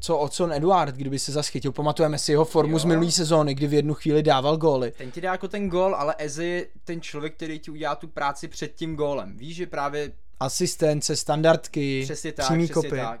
[0.00, 2.78] Co Odson Eduard, kdyby se zaschytil, pamatujeme si jeho formu Jo.
[2.78, 4.92] z minulé sezóny, kdy v jednu chvíli dával góly.
[4.98, 8.08] Ten ti dá jako ten gol, ale Eze je ten člověk, který ti udělá tu
[8.08, 9.36] práci před tím gólem.
[9.36, 13.00] Víš, že právě Asistence, standardky, přesně tak, přímý přesně kopy.
[13.00, 13.20] tak.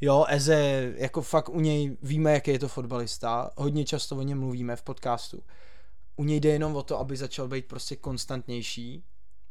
[0.00, 4.38] Jo, Eze, jako fakt u něj víme, jaký je to fotbalista, hodně často o něm
[4.38, 5.42] mluvíme v podcastu.
[6.16, 9.04] U něj jde jenom o to, aby začal být prostě konstantnější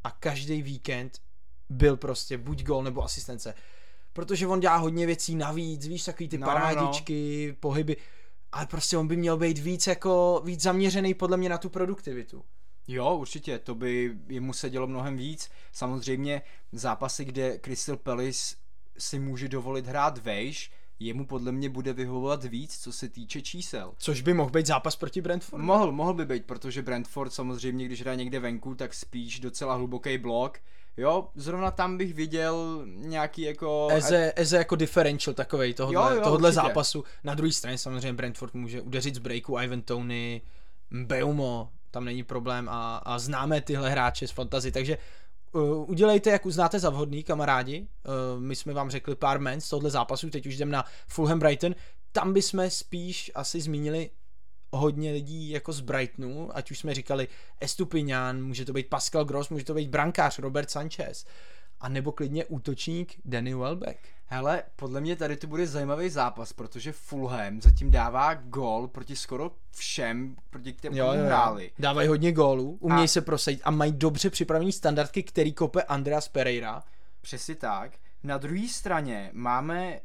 [0.04, 1.20] a každý víkend
[1.70, 3.54] byl prostě buď gol nebo asistence.
[4.14, 6.66] Protože on dělá hodně věcí navíc, víš, takový ty No, no, no, no.
[6.66, 7.98] parádičky, pohyby,
[8.52, 12.44] ale prostě on by měl být víc jako, víc zaměřený podle mě na tu produktivitu.
[12.88, 15.50] Jo, určitě, to by jemu se dělo mnohem víc.
[15.72, 18.56] Samozřejmě zápasy, kde Crystal Palace
[19.00, 23.94] si může dovolit hrát vejš, jemu podle mě bude vyhovovat víc, co se týče čísel.
[23.98, 25.66] Což by mohl být zápas proti Brentfordu.
[25.66, 30.18] Mohl, mohl by být, protože Brentford samozřejmě, když hraje někde venku, tak spíš docela hluboký
[30.18, 30.60] blok.
[30.98, 33.88] Jo, zrovna tam bych viděl nějaký jako...
[33.92, 36.52] Eze, Eze jako differential takovej tohohle, Jo, jo, určitě.
[36.52, 37.04] zápasu.
[37.24, 40.42] Na druhé straně samozřejmě Brentford může udeřit z breaku Ivan Tony,
[40.92, 44.98] Beumo, tam není problém a, a známe tyhle hráče z fantasy, takže
[45.52, 47.82] uh, udělejte, jak uznáte za vhodný, kamarádi.
[47.82, 51.40] Uh, my jsme vám řekli pár men z tohohle zápasu, teď už jdem na Fulham
[51.40, 51.76] Brighton.
[52.12, 54.10] Tam bychom spíš asi zmínili
[54.72, 57.28] hodně lidí jako z Brightonu, ať už jsme říkali
[57.60, 61.26] Estupinian, může to být Pascal Gross, může to být brankář Robert Sanchez,
[61.80, 64.00] a nebo klidně útočník Danny Welbeck.
[64.26, 69.52] Hele, podle mě tady to bude zajímavý zápas, protože Fulham zatím dává gol proti skoro
[69.72, 71.72] všem, proti kterým hráli.
[71.80, 76.28] Dávají hodně gólů, umějí A- se prosadit a mají dobře připravený standardky, který kope Andreas
[76.28, 76.84] Pereira.
[77.22, 77.92] Přesně tak.
[78.24, 80.00] Na druhé straně máme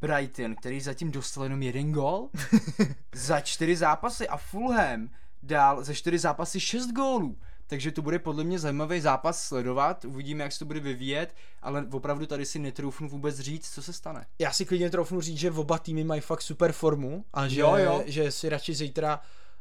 [0.00, 2.28] Brighton, který zatím dostal jenom jeden gol
[3.14, 5.08] za čtyři zápasy a Fulham
[5.42, 7.38] dal za čtyři zápasy šest gólů.
[7.66, 11.86] Takže to bude podle mě zajímavý zápas sledovat, uvidíme, jak se to bude vyvíjet, ale
[11.92, 14.26] opravdu tady si netroufnu vůbec říct, co se stane.
[14.38, 17.76] Já si klidně troufnu říct, že oba týmy mají fakt super formu a že, Jo,
[17.76, 18.02] jo.
[18.06, 19.20] že si radši zítra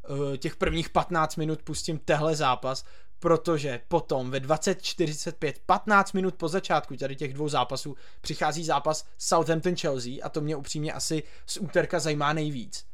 [0.09, 2.85] uh, těch prvních 15 minut pustím tehle zápas,
[3.19, 10.19] protože potom ve 20.45, 15 minut po začátku tady těch dvou zápasů přichází zápas Southampton-Chelsea
[10.23, 12.85] a to mě upřímně asi z úterka zajímá nejvíc.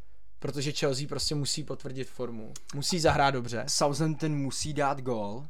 [0.42, 2.54] Protože Chelsea prostě musí potvrdit formu.
[2.76, 3.64] Musí zahrát dobře.
[3.68, 5.48] Southampton musí dát gól,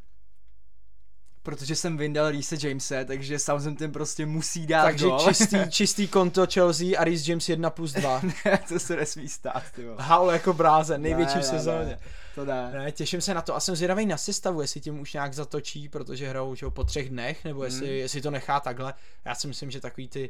[1.43, 5.19] protože jsem vyndal Reese Jamese, takže Southampton prostě musí dát Takže gól.
[5.27, 8.21] čistý, čistý konto Chelsea a Reece James 1 plus 2.
[8.67, 9.97] to se nesmí stát, ty vole.
[9.99, 11.85] Haul jako bráze, největší Ne, v ne, sezóně.
[11.85, 11.99] ne,
[12.35, 12.71] To ne.
[12.73, 15.89] Ne, těším se na to a jsem zvědavý na sestavu, jestli tím už nějak zatočí,
[15.89, 17.95] protože hrajou po třech dnech, nebo jestli, Hmm.
[17.95, 18.93] jestli to nechá takhle.
[19.25, 20.29] Já si myslím, že takový ty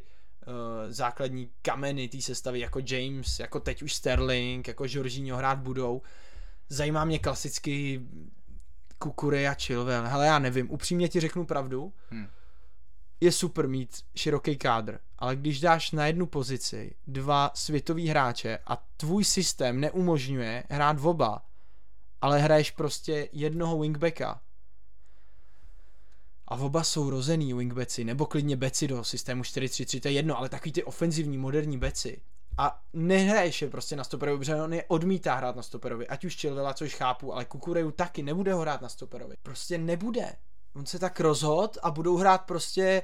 [0.89, 6.01] základní kameny té sestavy, jako James, jako teď už Sterling, jako Jorginho hrát budou.
[6.69, 8.01] Zajímá mě klasicky
[8.97, 10.07] Kukure a Chilwell.
[10.07, 11.93] Hele, já nevím, upřímně ti řeknu pravdu.
[12.09, 12.27] Hmm.
[13.21, 18.83] Je super mít široký kádr, ale když dáš na jednu pozici dva světový hráče a
[18.97, 21.45] tvůj systém neumožňuje hrát v oba,
[22.21, 24.41] ale hraješ prostě jednoho wingbacka
[26.51, 30.49] a oba jsou rozený wingbacki, nebo klidně beci do systému 4-3-3, to je jedno, ale
[30.49, 32.21] takový ty ofenzivní, moderní beci.
[32.57, 36.35] A nehraješ je prostě na stoperovi, protože on je odmítá hrát na stoperovi, ať už
[36.35, 39.35] Chilvela, což chápu, ale Kukureju taky nebude ho hrát na stoperovi.
[39.43, 40.35] Prostě nebude.
[40.75, 43.01] On se tak rozhod a budou hrát prostě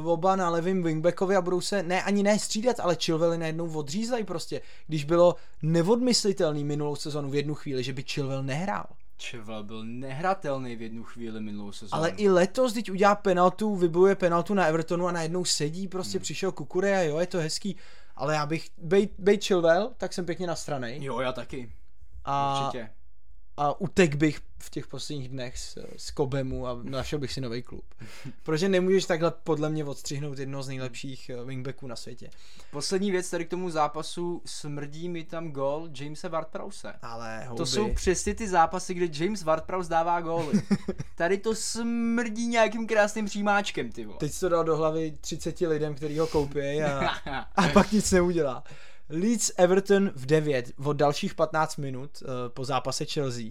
[0.00, 3.78] uh, oba na levým wingbackovi a budou se ne ani ne střídat, ale Chilvely najednou
[3.78, 4.60] odřízlají prostě.
[4.86, 8.86] Když bylo neodmyslitelný minulou sezonu v jednu chvíli, že by Chilwell nehrál.
[9.22, 12.02] Chilwell byl nehratelný v jednu chvíli minulou sezónu.
[12.02, 16.22] Ale i letos, když udělá penaltu, vybojuje penaltu na Evertonu a najednou sedí, prostě hmm.
[16.22, 17.76] přišel Kukure a jo, je to hezký.
[18.16, 20.96] Ale já bych, bejt, bejt Chilwell, tak jsem pěkně na straně.
[21.00, 21.72] Jo, já taky.
[22.24, 22.90] A, Určitě.
[23.56, 27.62] A utek bych v těch posledních dnech z, z Kobemu a našel bych si nový
[27.62, 27.84] klub.
[28.42, 32.30] Protože nemůžeš takhle podle mě odstřihnout jednoho z nejlepších eh, wingbacků na světě.
[32.70, 36.94] Poslední věc tady k tomu zápasu, smrdí mi tam gol Jamesa Ward-Prowse.
[37.02, 37.56] Ale houby.
[37.56, 40.62] To jsou přesně ty zápasy, kde James Ward-Prowse dává góly.
[41.14, 44.18] tady to smrdí nějakým krásným přímáčkem, ty vole.
[44.18, 47.08] Teď to dal do hlavy 30 lidem, který ho koupí a,
[47.56, 48.64] a pak nic neudělá.
[49.08, 53.44] Leeds Everton v 9 od dalších 15 minut uh, po zápase Chelsea.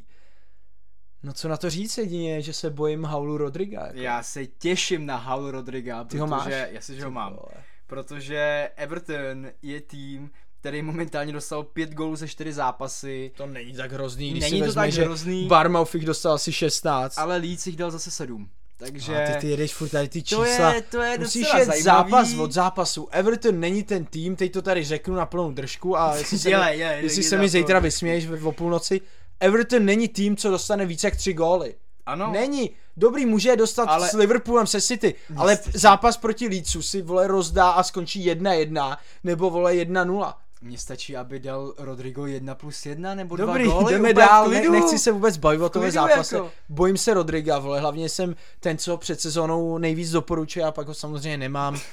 [1.23, 3.85] No co na to říct jedině, že se bojím Haulu Rodriga.
[3.87, 3.99] Jako.
[3.99, 6.43] Já se těším na Hal Rodriga, Ty ho máš?
[6.43, 7.33] protože, jasně, že ho mám.
[7.33, 7.63] vole.
[7.87, 13.91] Protože Everton je tým, který momentálně dostal pět gólů ze čtyři zápasy, To není tak
[13.91, 15.47] hrozný, když Není si to vezme, tak že hrozný.
[15.47, 17.17] Barmouth jich dostal asi 16.
[17.17, 18.49] ale Leeds jich dal zase sedm.
[18.86, 20.74] Takže A ty, ty jedeš furt tady ty to čísla.
[20.74, 21.82] je, to je Musíš jet zajímavý.
[21.84, 23.08] zápas od zápasu.
[23.12, 26.72] Everton není ten tým, teď to tady řeknu na plnou držku a jestli se, Dělej,
[26.72, 27.48] mi, dělej, jestli se mi to.
[27.48, 29.02] zítra vysměješ v- o půlnoci.
[29.39, 31.76] Everton není tým, co dostane více jak tři góly.
[32.06, 32.32] Ano.
[32.32, 32.69] Není.
[32.98, 35.72] Dobrý, může je dostat Ale- s Liverpoolem se City, ale Jistě.
[35.80, 40.34] zápas proti Leedsu si vole rozdá a skončí 1-1 nebo vole 1-0.
[40.63, 44.58] Mně stačí, aby dal Rodrigo 1 plus 1 nebo Dobrý, dva góly, jdeme dál, ne,
[44.60, 44.73] klidu.
[44.73, 46.36] nechci se vůbec bavit o tomhle klidu zápase.
[46.36, 46.52] jako.
[46.69, 50.93] Bojím se Rodriga, vole, hlavně jsem ten, co před sezónou nejvíc doporučuje a pak ho
[50.93, 51.80] samozřejmě nemám.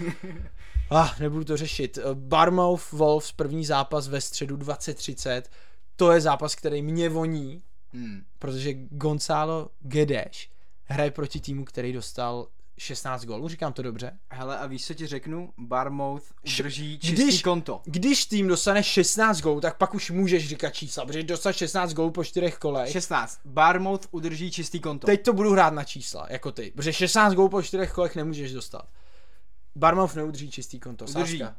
[0.92, 1.98] Ah, nebudu to řešit.
[2.14, 5.48] Barmouth Wolves, první zápas ve středu 2030.
[5.96, 8.22] To je zápas, který mě voní, Hmm.
[8.38, 10.36] protože Gonzalo Guedes
[10.84, 12.46] hraje proti týmu, který dostal
[12.80, 14.18] 16 gólů, říkám to dobře.
[14.30, 15.52] Hele, a víš, co ti řeknu?
[15.58, 16.24] Barmouth
[16.58, 17.82] udrží čistý když- konto.
[17.84, 22.10] Když tým dostane 16 gólů, tak pak už můžeš říkat čísla, protože dostat 16 gólů
[22.10, 22.90] po čtyřech kolech.
[22.92, 23.40] 16.
[23.44, 25.06] Barmouth udrží čistý konto.
[25.06, 28.52] Teď to budu hrát na čísla, jako ty, protože 16 gólů po čtyřech kolech nemůžeš
[28.52, 28.88] dostat.
[29.76, 31.38] Barmouth neudrží čistý konto, Udrží.
[31.38, 31.56] sázka.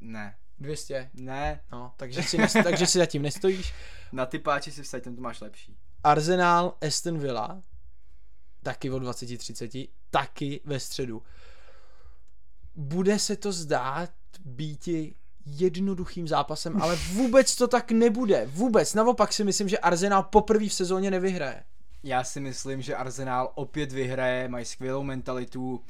[0.00, 0.34] Ne.
[0.58, 1.60] 200, Ne.
[1.72, 3.72] no, takže si, nes, takže si zatím nestojíš.
[4.12, 5.76] Na ty páči si vsaď, tam to máš lepší.
[6.04, 7.62] Arsenal, Aston Villa,
[8.62, 11.22] taky o 20.30, taky ve středu.
[12.74, 14.10] Bude se to zdát
[14.44, 15.14] býti
[15.46, 18.46] jednoduchým zápasem, ale vůbec to tak nebude.
[18.52, 18.94] Vůbec.
[18.94, 21.62] Naopak si myslím, že Arsenal poprvé v sezóně nevyhraje.
[22.02, 25.82] Já si myslím, že Arsenal opět vyhraje, mají skvělou mentalitu.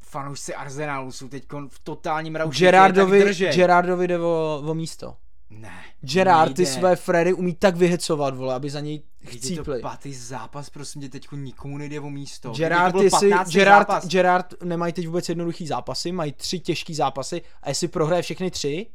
[0.00, 2.58] Fanoušci Arsenalu jsou teď v totálním rauši.
[2.58, 3.34] Gerardovi.
[3.34, 5.16] Gerardovi jde o, o místo.
[5.54, 5.84] Ne.
[6.00, 6.78] Gerard ty nejde.
[6.78, 9.80] své Freddy umí tak vyhecovat, vole, aby za něj chcípli.
[9.80, 12.52] to patý zápas, prosím tě, teď nikomu nejde o místo.
[12.52, 13.52] Gerard, jestli, 15.
[13.52, 14.06] Gerard, zápas.
[14.06, 18.86] Gerard nemají teď vůbec jednoduchý zápasy, mají tři těžký zápasy a jestli prohraje všechny tři,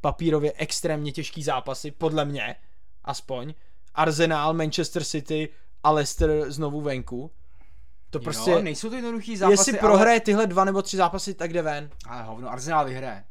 [0.00, 2.56] papírově extrémně těžký zápasy, podle mě,
[3.04, 3.54] aspoň,
[3.94, 5.48] Arsenal, Manchester City
[5.82, 7.30] a Leicester znovu venku,
[8.10, 11.52] to prostě, jo, nejsou to jednoduchý zápasy, jestli prohraje tyhle dva nebo tři zápasy, tak
[11.52, 11.90] jde ven.
[12.06, 13.24] Ale, ale hovno, Arsenal vyhraje.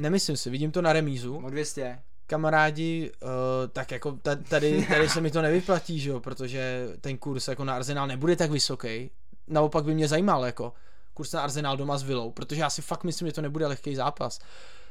[0.00, 1.36] Nemyslím si, vidím to na remízu.
[1.36, 1.98] O 200.
[2.26, 3.28] kamarádi, uh,
[3.72, 7.64] tak jako ta- tady, tady se mi to nevyplatí, že jo, protože ten kurz jako
[7.64, 9.10] na Arsenal nebude tak vysoký.
[9.48, 10.72] Naopak by mě zajímal jako
[11.14, 13.94] kurz na Arsenal doma s Villou, protože já si fakt myslím, že to nebude lehký
[13.94, 14.38] zápas.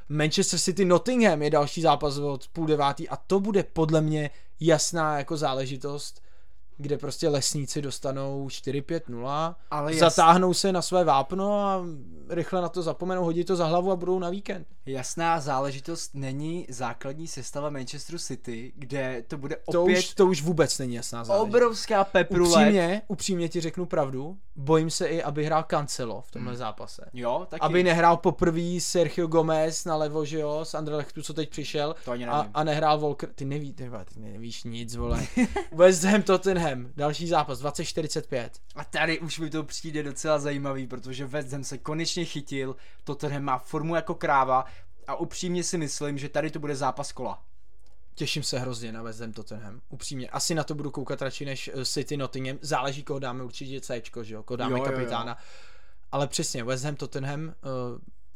[0.09, 5.17] Manchester City Nottingham je další zápas od půl devátý a to bude podle mě jasná
[5.17, 6.21] jako záležitost,
[6.81, 11.83] kde prostě lesníci dostanou 4-5-0, Ale jas, zatáhnou se na své vápno a
[12.29, 14.67] rychle na to zapomenou, hodí to za hlavu a budou na víkend.
[14.85, 20.41] jasná záležitost není základní sestava Manchesteru City, kde to bude To opět už, to už
[20.41, 21.49] vůbec není jasná záležitost.
[21.49, 22.49] obrovská peprule.
[22.49, 27.05] Upřímně, upřímně ti řeknu pravdu, bojím se i, aby hrál Cancelo v tomhle zápase.
[27.13, 27.61] Jo, taky.
[27.61, 31.95] Aby nehrál poprvé Sergio Gomez na levo, že jo, z Anderlechtu, co teď přišel.
[32.05, 32.51] To ani A, nevím.
[32.53, 35.27] a nehrál Volker, ty neví, ty, ty nevíš nic, vole.
[35.71, 38.59] West Ham Tottenham, další zápas, 2045.
[38.75, 43.43] A tady už mi to přijde docela zajímavý, protože West Ham se konečně chytil, Tottenham
[43.43, 44.65] má formu jako kráva
[45.07, 47.43] a upřímně si myslím, že tady to bude zápas kola.
[48.15, 50.29] Těším se hrozně na West Ham Tottenham, upřímně.
[50.29, 52.57] Asi na to budu koukat radši než eh, City Nottingham.
[52.61, 54.91] Záleží, koho dáme určitě C, že jo, koho dáme Jo, jo, jo.
[54.91, 55.37] kapitána.
[56.11, 57.53] Ale přesně, West Ham Tottenham, uh,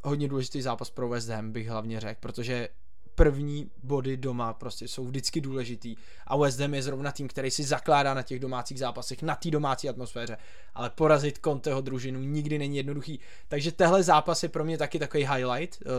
[0.02, 2.68] hodně důležitý zápas pro West Ham bych hlavně řekl, protože
[3.14, 5.96] první body doma prostě jsou vždycky důležitý.
[6.26, 9.50] A West Ham je zrovna tým, který si zakládá na těch domácích zápasech, na té
[9.50, 10.36] domácí atmosféře,
[10.74, 13.20] ale porazit Conteho družinu nikdy není jednoduchý.
[13.48, 15.92] Takže tehle zápas je pro mě taky takový highlight uh,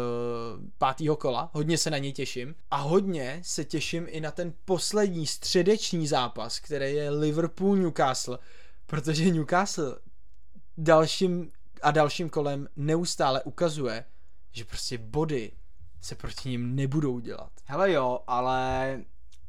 [0.78, 2.56] pátého kola, hodně se na něj těším.
[2.72, 8.40] A hodně se těším i na ten poslední středeční zápas, který je Liverpool-Newcastle,
[8.86, 9.98] protože Newcastle
[10.78, 11.52] dalším
[11.82, 14.06] a dalším kolem neustále ukazuje,
[14.52, 15.52] že prostě body
[16.06, 17.50] se proti ním nebudou dělat.
[17.66, 19.00] Hele jo, ale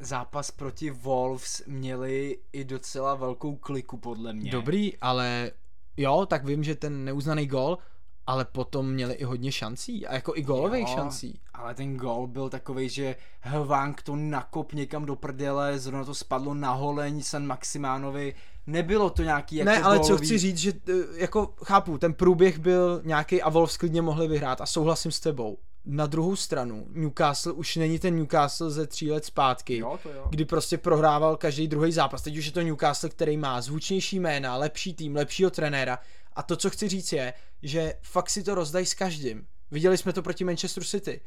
[0.01, 4.51] zápas proti Wolves měli i docela velkou kliku podle mě.
[4.51, 5.51] Dobrý, ale
[5.97, 7.79] jo, tak vím, že ten neuznaný gol,
[8.27, 11.41] ale potom měli i hodně šancí a jako i gólových Jo, šancí.
[11.55, 16.55] Ale ten gol byl takový, že Hwang to nakop někam do prdele, zrovna to spadlo
[16.55, 18.35] na holeň San Maximánovi.
[18.67, 22.15] Nebylo to nějaký jako ne, ale co gólový- chci říct, že eh, jako chápu, ten
[22.15, 25.59] průběh byl nějaký a Wolves klidně mohli vyhrát a souhlasím s tebou.
[25.87, 30.27] Na druhou stranu, Newcastle už není ten Newcastle ze tří let zpátky, Jo, to jo.
[30.31, 32.23] kdy prostě prohrával každý druhý zápas.
[32.23, 35.99] Teď už je to Newcastle, který má zvučnější jména, lepší tým, lepšího trenéra.
[36.33, 39.47] A to, co chci říct, je, že fakt si to rozdají s každým.
[39.71, 41.21] Viděli jsme to proti Manchester City.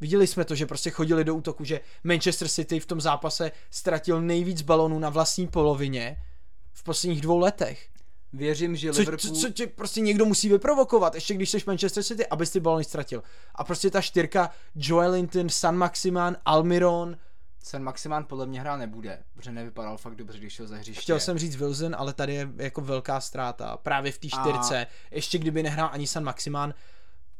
[0.00, 4.20] Viděli jsme to, že prostě chodili do útoku, že Manchester City v tom zápase ztratil
[4.20, 6.16] nejvíc balonů na vlastní polovině
[6.72, 7.88] v posledních dvou letech.
[8.32, 9.34] Věřím, že Co, Liverpool...
[9.34, 12.84] co, co tě prostě někdo musí vyprovokovat, ještě když jsi Manchester City, abys ty balony
[12.84, 13.22] ztratil.
[13.54, 17.16] A prostě ta čtyřka, Joelinton, San Maximan, Almiron,
[17.62, 21.02] San Maximán podle mě hrát nebude, protože nevypadal fakt dobře, když šel za hřiště.
[21.02, 23.76] Chtěl jsem říct Wilson, ale tady je jako velká ztráta.
[23.76, 24.86] Právě v té A- čtyřce.
[25.10, 26.74] Ještě kdyby nehrál ani San Maximán,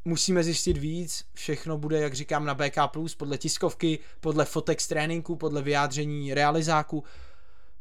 [0.05, 1.24] musíme zjistit víc.
[1.34, 2.78] Všechno bude, jak říkám, na BK+,
[3.16, 7.05] podle tiskovky, podle fotek z tréninku, podle vyjádření realizáku.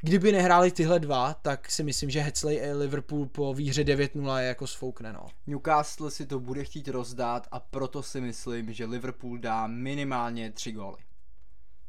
[0.02, 4.48] Kdyby nehráli tyhle dva, tak si myslím, že Hetzley a Liverpool po výhře 9-0 je
[4.48, 5.26] jako sfoukne, no.
[5.48, 10.72] Newcastle si to bude chtít rozdát a proto si myslím, že Liverpool dá minimálně tři
[10.72, 11.07] góly.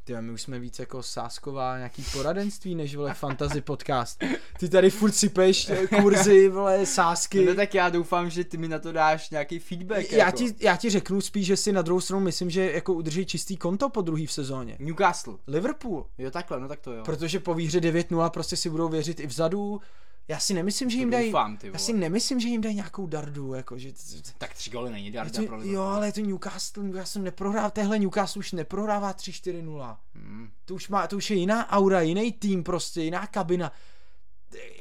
[0.08, 4.24] Ty my už jsme víc jako sásková nějaký poradenství, než vole fantasy podcast.
[4.58, 7.44] Ty tady furt sypeš eh, kurzy, vole, sásky.
[7.44, 10.12] No tak já doufám, že ty mi na to dáš nějaký feedback.
[10.12, 10.38] já, jako.
[10.38, 13.56] ti, já ti řeknu spíš, že si na druhou stranu myslím, že jako udrží čistý
[13.56, 14.76] konto po druhý v sezóně.
[14.78, 15.34] Newcastle.
[15.46, 16.06] Liverpool.
[16.18, 17.02] Jo takhle, no tak to jo.
[17.04, 19.80] Protože po výhře 9-0 prostě si budou věřit i vzadu.
[20.28, 21.26] Já si nemyslím, že jim dají.
[21.26, 23.92] doufám, Já si nemyslím, že jim dají nějakou dardu, jako že.
[24.38, 25.74] Tak tři goly není darda pro to, Liverpool.
[25.74, 29.96] jo, ale je to Newcastle, Newcastle neprohrává, téhle Newcastle už neprohrává 3-4-0.
[30.14, 30.50] Hmm.
[30.64, 33.72] To už, má, to už je jiná aura, jiný tým prostě, jiná kabina.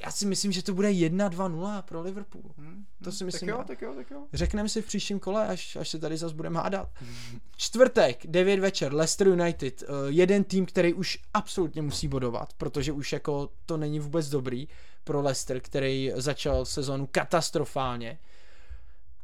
[0.04, 2.44] Já si myslím, že to bude 1-2-0 pro Liverpool.
[2.58, 2.86] Hmm.
[3.04, 3.50] To si Tak myslím.
[3.50, 3.64] jo, já.
[3.64, 4.26] tak jo, tak jo.
[4.34, 6.90] Řekneme si v příštím kole, až, až se tady zase budeme hádat.
[7.58, 9.84] Čtvrtek, 9 večer, Leicester United.
[9.84, 14.68] eh, jeden tým, který už absolutně musí bodovat, protože už jako to není vůbec dobrý
[15.04, 18.20] pro Leicester, který začal sezonu katastrofálně.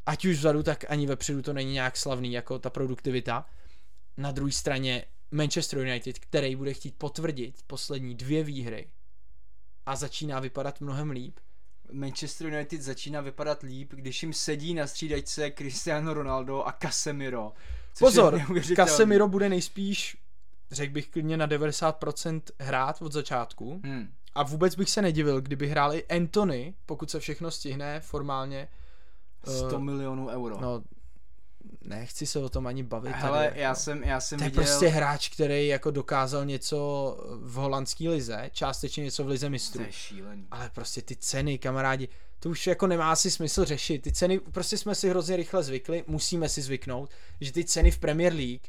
[0.05, 3.45] Ať už vzadu, tak ani vepředu to není nějak slavný, jako ta produktivita.
[4.17, 8.87] Na druhé straně Manchester United, který bude chtít potvrdit poslední dvě výhry
[9.86, 11.39] a začíná vypadat mnohem líp.
[11.91, 17.53] Manchester United začíná vypadat líp, když jim sedí na střídačce Cristiano Ronaldo a Casemiro.
[17.99, 18.41] Pozor.
[18.75, 20.17] Casemiro bude nejspíš,
[20.71, 23.81] řekl bych klidně na 90% hrát od začátku.
[23.86, 24.13] Hmm.
[24.36, 28.67] A vůbec bych se nedivil, kdyby hrál i Anthony, pokud se všechno stihne formálně.
[29.45, 30.57] 100 Eh, milionů euro.
[30.61, 30.84] No,
[31.84, 33.16] nechci se o tom ani bavit.
[33.22, 33.80] Tady, já jako.
[33.80, 34.64] jsem, já jsem To je viděl...
[34.64, 39.84] prostě hráč, který jako dokázal něco v holandské lize, částečně něco v lize To mistrů.
[39.84, 40.47] je šílený.
[40.51, 42.07] Ale prostě ty ceny, kamarádi,
[42.39, 44.01] to už jako nemá asi smysl řešit.
[44.01, 47.09] Ty ceny, prostě jsme si hrozně rychle zvykli, musíme si zvyknout,
[47.41, 48.61] že ty ceny v Premier League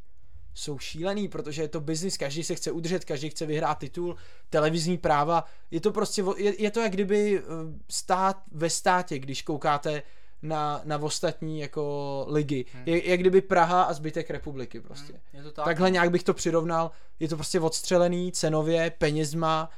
[0.55, 4.16] jsou šílený, protože je to biznis, každý se chce udržet, každý chce vyhrát titul,
[4.51, 7.42] televizní práva, je to prostě, je, je to jak kdyby eh,
[7.90, 10.03] stát ve státě, když koukáte
[10.45, 12.64] na, na ostatní jako ligy.
[12.86, 15.20] Je, jak kdyby Praha a zbytek republiky prostě.
[15.32, 15.64] Je to tak.
[15.64, 16.90] Takhle nějak bych to přirovnal.
[17.20, 19.70] Je to prostě odstřelený cenově, penězma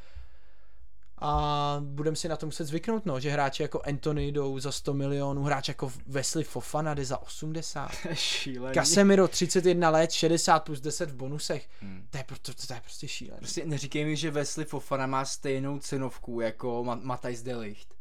[1.19, 4.95] a budeme si na to muset zvyknout, no, že hráči jako Anthony jdou za 100
[4.95, 7.91] milionů, hráč jako Wesley Fofana jde za 80.
[8.03, 8.75] To je šílený.
[8.75, 11.69] Casemiro 31 let, 60 plus 10 v bonusech.
[11.81, 12.07] Hmm.
[12.11, 13.39] To, je, to, to, to je prostě šílené.
[13.39, 17.96] Prostě neříkej mi, že Wesley Fofana má stejnou cenovku jako Ma- Matthijs de Ligt.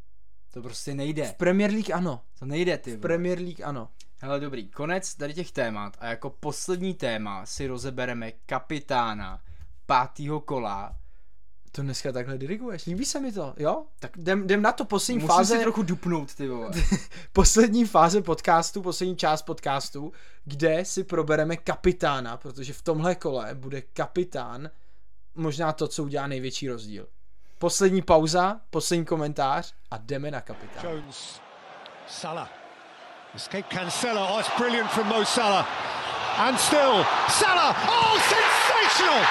[0.56, 1.24] To prostě nejde.
[1.24, 2.22] V Premier League ano.
[2.38, 2.96] To nejde, ty.
[2.96, 3.00] V.
[3.00, 3.88] Premier League ano.
[4.18, 9.40] Hele, dobrý, konec tady těch témat a jako poslední téma si rozebereme kapitána
[9.86, 10.96] pátého kola.
[11.72, 12.86] To dneska takhle diriguješ.
[12.86, 13.84] Líbí se mi to, jo?
[13.98, 15.56] Tak jdem, jdem na to poslední Musím fáze.
[15.56, 16.70] si trochu dupnout, ty vole.
[17.32, 20.12] poslední fáze podcastu, poslední část podcastu,
[20.44, 24.70] kde si probereme kapitána, protože v tomhle kole bude kapitán
[25.34, 27.08] možná to, co udělá největší rozdíl.
[27.58, 30.90] Poslední pauza, poslední komentář a jdeme na kapitána.
[30.90, 31.40] Jones,
[32.08, 32.52] Salah.
[33.34, 34.34] Escape Cancelo.
[34.34, 35.66] Oh, it's brilliant from Mo Salah.
[36.38, 37.88] And still, Salah.
[37.88, 39.24] Oh, sensational!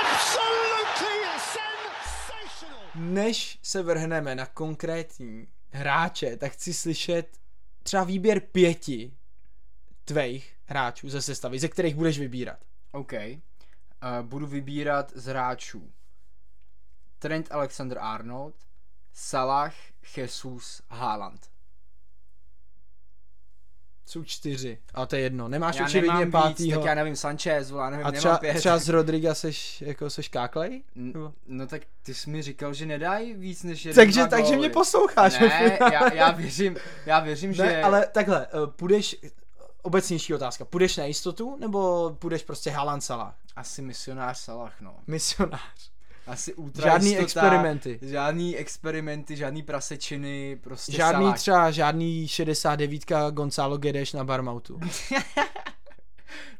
[0.00, 2.80] Absolutely sensational!
[2.94, 7.38] Než se vrhneme na konkrétní hráče, tak chci slyšet
[7.82, 9.12] třeba výběr pěti
[10.04, 12.58] tvých hráčů ze sestavy, ze kterých budeš vybírat.
[12.92, 13.12] OK.
[13.12, 13.28] Uh,
[14.22, 15.92] budu vybírat z hráčů
[17.18, 18.54] Trent Alexander-Arnold,
[19.12, 19.72] Salah,
[20.16, 21.46] Jesus, Haaland.
[24.08, 25.48] Jsou čtyři, ale to je jedno.
[25.48, 26.80] Nemáš Já očividně pátýho.
[26.80, 28.56] tak já nevím, Sanchez, volá, nevím, A třeba, pět.
[28.56, 30.82] třeba z Rodriga seš, jako seš káklej?
[30.96, 34.46] N- No tak ty jsi mi říkal, že nedají víc než jeden Takže, dva takže
[34.48, 34.58] góly.
[34.58, 35.38] mě posloucháš.
[35.40, 37.62] Ne, já, já věřím, já věřím, že...
[37.62, 39.16] ne, ale takhle, eh, půjdeš,
[39.82, 43.34] obecnější otázka, půjdeš na jistotu, nebo půjdeš prostě Haaland Salah?
[43.56, 44.96] Asi misionář Salah, no.
[45.06, 45.90] Misionář.
[46.26, 47.98] Asi ultra Žádný jistota, experimenty.
[48.02, 51.38] Žádný experimenty, žádný prasečiny, prostě Žádný Salah.
[51.38, 54.80] třeba, žádný 69 Gonzalo Gedeš na Barmautu.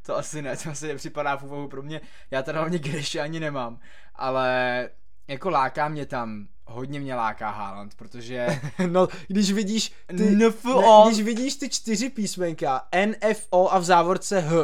[0.02, 2.00] To asi ne, to asi nepřipadá v úvahu pro mě.
[2.30, 3.78] Já teda hlavně Greše ani nemám.
[4.14, 4.88] Ale
[5.28, 8.46] jako láká mě tam, hodně mě láká Haaland, protože
[8.86, 10.80] No, když vidíš ty, NFO.
[10.80, 14.54] ne, když vidíš ty čtyři písmenka NFO a v závorce H,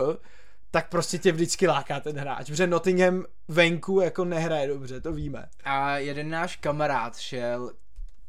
[0.73, 5.49] tak prostě tě vždycky láká ten hráč, protože Nottingham venku jako nehraje dobře, to víme.
[5.65, 7.73] a jeden náš kamarád šel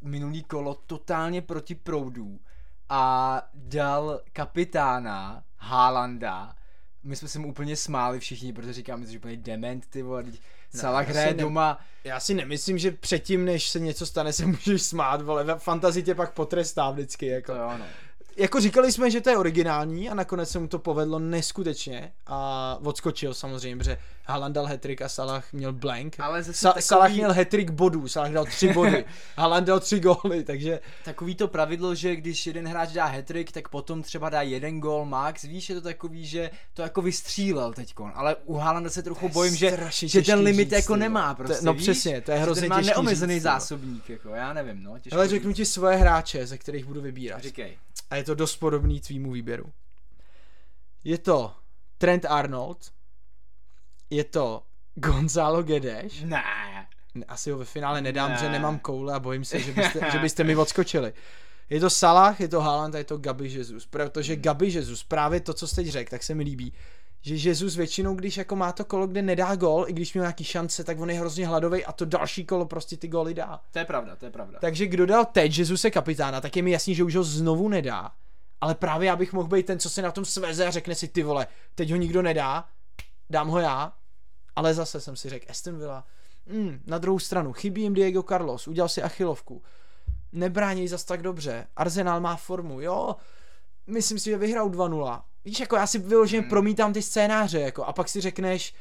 [0.02, 2.40] minulý kolo totálně proti proudu
[2.90, 6.56] a dal kapitána Haalanda.
[7.04, 10.24] My jsme se mu úplně smáli všichni, protože říkáme, že úplně dement, ty vole,
[10.76, 11.80] Salah hraje ne- doma.
[12.04, 16.16] Já si nemyslím, že předtím, než se něco stane, se můžeš smát, vole, fantazi tě
[16.16, 17.52] pak potrestá vždycky, jako.
[17.52, 17.86] To jo, no.
[18.38, 22.78] Jako říkali jsme, že to je originální a nakonec se mu to povedlo neskutečně a
[22.84, 26.20] odskočil samozřejmě, protože Haaland dal hetrik a Salah měl blank.
[26.20, 29.06] Ale zase Sa- takový- Salah měl hetrik bodů, Salah dal tři body,
[29.38, 33.70] Haaland dal tři góly, takže Takový to pravidlo, že když jeden hráč dá hetrik, tak
[33.70, 38.12] potom třeba dá jeden gól max, víš, je to takový, že to jako vystřílel teďkon,
[38.16, 41.36] ale u Haalanda se trochu bojím, že, že ten limit říct, jako nemá vole.
[41.36, 41.82] prostě, To- no víš?
[41.84, 44.96] přesně, to je Že hrozně ten má těžký neomezený říct, zásobník, jako já nevím, no,
[45.12, 47.44] ale řeknu ti svoje hráče, ze kterých budu vybírat.
[47.44, 47.78] Říkej.
[48.14, 49.74] A je to dost podobný tvýmu výběru.
[51.04, 51.56] Je to
[51.98, 52.92] Trent Arnold,
[54.10, 54.64] je to
[54.96, 56.44] Gonzalo Gedeš, Ne.
[57.28, 58.38] asi ho ve finále nedám, Ne.
[58.38, 61.14] že nemám koule a bojím se, že byste, že byste mi odskočili.
[61.70, 65.40] Je to Salah, je to Haaland a je to Gabi Jesus, protože Gabi Jesus, právě
[65.40, 66.74] to, co jste teď řekl, tak se mi líbí,
[67.26, 70.44] že Jesus většinou, když jako má to kolo, kde nedá gol, i když měl nějaký
[70.44, 73.60] šance, tak on je hrozně hladový a to další kolo prostě ty góly dá.
[73.72, 74.60] To je pravda, to je pravda.
[74.62, 77.70] Takže kdo dal teď Jesus je kapitána, tak je mi jasný, že už ho znovu
[77.70, 78.12] nedá.
[78.62, 81.08] Ale právě já bych mohl být ten, co se na tom sveze a řekne si
[81.08, 82.66] ty vole, teď ho nikdo nedá,
[83.30, 83.94] dám ho já.
[84.56, 86.06] Ale zase jsem si řekl, Aston Villa,
[86.46, 89.64] mm, na druhou stranu, chybí jim Diego Carlos, udělal si achilovku.
[90.32, 93.16] Nebrání zas tak dobře, Arsenal má formu, jo,
[93.88, 95.22] myslím si, že vyhrál 2-0.
[95.46, 96.50] Víš, jako já si vyloženě Hmm.
[96.50, 98.74] promítám ty scénáře, jako, a pak si řekneš,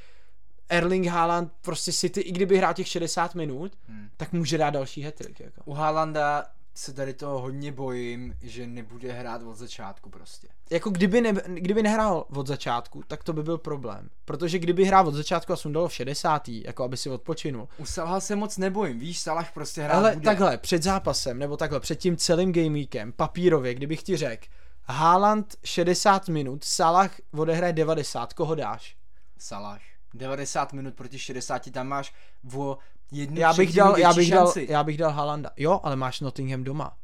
[0.68, 4.08] Erling Haaland, prostě City, i kdyby hrál těch 60 minut, Hmm.
[4.16, 5.60] tak může dát další hat jako.
[5.64, 6.44] U Haalanda
[6.74, 10.48] se tady toho hodně bojím, že nebude hrát od začátku prostě.
[10.70, 14.08] jako kdyby, ne, kdyby nehrál od začátku, tak to by byl problém.
[14.24, 16.48] Protože kdyby hrál od začátku a sundal v 60.
[16.48, 17.68] jako aby si odpočinul.
[17.78, 20.24] U Salaha se moc nebojím, víš, Salah prostě hrát Ale bude.
[20.24, 24.46] takhle, před zápasem, nebo takhle, před tím celým game weekem, papírově, kdybych ti řekl,
[24.84, 28.96] Haaland 60 minut, Salah odehraje 90, koho dáš?
[29.38, 29.80] Salah.
[30.14, 32.14] 90 minut proti 60, tam máš
[32.54, 32.78] o
[33.10, 35.50] jednu Já bych, dal, já, bych dal, já bych dal Haalanda.
[35.56, 36.96] Jo, ale máš Nottingham doma.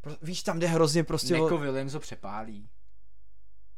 [0.00, 1.34] Pro, víš, tam jde hrozně prostě...
[1.34, 2.68] o- Neko Williams ho přepálí.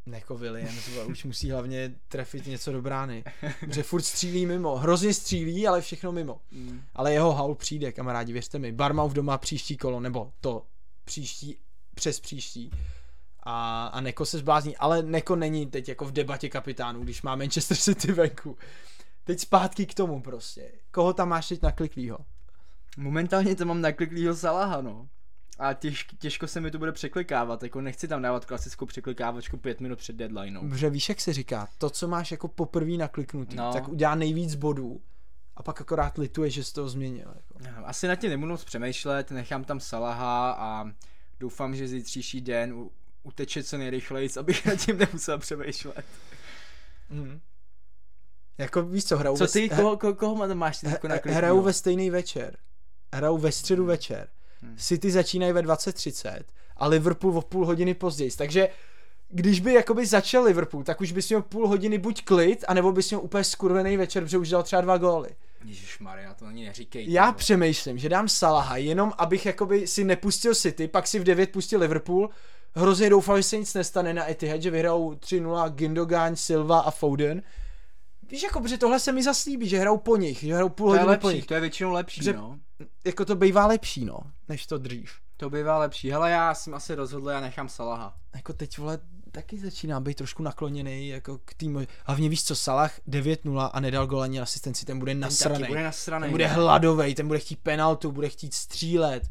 [0.06, 3.24] Neko Williams, už musí hlavně trefit něco do brány.
[3.68, 4.76] Že furt střílí mimo.
[4.76, 6.40] Hrozně střílí, ale všechno mimo.
[6.50, 6.82] Mm.
[6.94, 8.72] Ale jeho haul přijde, kamarádi, věřte mi.
[8.72, 10.66] Barmouth doma příští kolo, nebo to
[11.04, 11.56] příští,
[11.94, 12.70] přes příští.
[13.42, 17.36] A, a Neko se zblázní, ale Neko není teď jako v debatě kapitánů, když má
[17.36, 18.58] Manchester City venku.
[19.24, 20.72] Teď zpátky k tomu prostě.
[20.90, 22.18] Koho tam máš teď nakliklýho?
[22.96, 25.08] Momentálně to mám nakliklýho Salaha, no.
[25.58, 29.80] A těž, těžko se mi to bude překlikávat, jako nechci tam dávat klasickou překlikávačku pět
[29.80, 30.68] minut před deadlineou.
[30.68, 33.72] Protože víš, jak se říká, to, co máš jako poprvé nakliknutý, No.
[33.72, 35.00] tak udělá nejvíc bodů
[35.56, 37.34] a pak akorát lituje, že jsi to změnil.
[37.36, 37.84] Jako.
[37.86, 40.84] Asi na tě nebudu moc přemýšlet, nechám tam Salaha a
[41.40, 42.88] doufám, že zítřejší den
[43.22, 46.04] uteče co nejrychleji, abych nad tím nemusel přemýšlet.
[47.10, 47.40] Mm.
[48.58, 51.36] Jako víš co, hrajou Co ve- ty, koho, koho, koho máš ty jako nakliklýho?
[51.36, 52.56] hrajou ve stejný večer.
[53.14, 54.28] Hrajou ve středu večer.
[54.62, 54.76] Hmm.
[54.76, 56.42] City začínají ve 20.30
[56.76, 58.30] a Liverpool o půl hodiny později.
[58.30, 58.68] Takže
[59.28, 63.10] když by jakoby začal Liverpool, tak už bys měl půl hodiny buď klid, anebo bys
[63.10, 65.28] měl úplně skurvený večer, protože už dal třeba dva góly.
[66.00, 67.12] Maria, to ani neříkej.
[67.12, 67.34] Já vole.
[67.34, 71.80] přemýšlím, že dám Salaha, jenom abych jakoby si nepustil City, pak si v 9 pustil
[71.80, 72.30] Liverpool,
[72.74, 77.42] hrozně doufal, že se nic nestane na Etihad, že vyhrajou 3-0 Gündogan, Silva a Foden.
[78.30, 80.90] Víš, jako, protože tohle se mi zaslíbí, že hrajou po nich, že hrajou půl To
[80.90, 81.46] hodiny po lepší, nich.
[81.46, 82.58] to je většinou lepší, Že- no.
[83.04, 85.10] Jako to bývá lepší, no, než to dřív.
[85.36, 86.10] To bývá lepší.
[86.10, 88.14] Hele, já jsem asi rozhodl, já nechám Salaha.
[88.36, 88.98] Jako teď, vole,
[89.30, 91.80] taky začíná být trošku nakloněný jako k týmu.
[92.04, 95.60] Hlavně víš co, Salah 9-0 a nedal gol ani asistenci, ten bude Ten nasraný.
[95.60, 96.22] taky bude nasraný.
[96.22, 96.52] Ten bude ne?
[96.54, 99.22] hladovej, ten bude chtít penaltu, bude chtít střílet.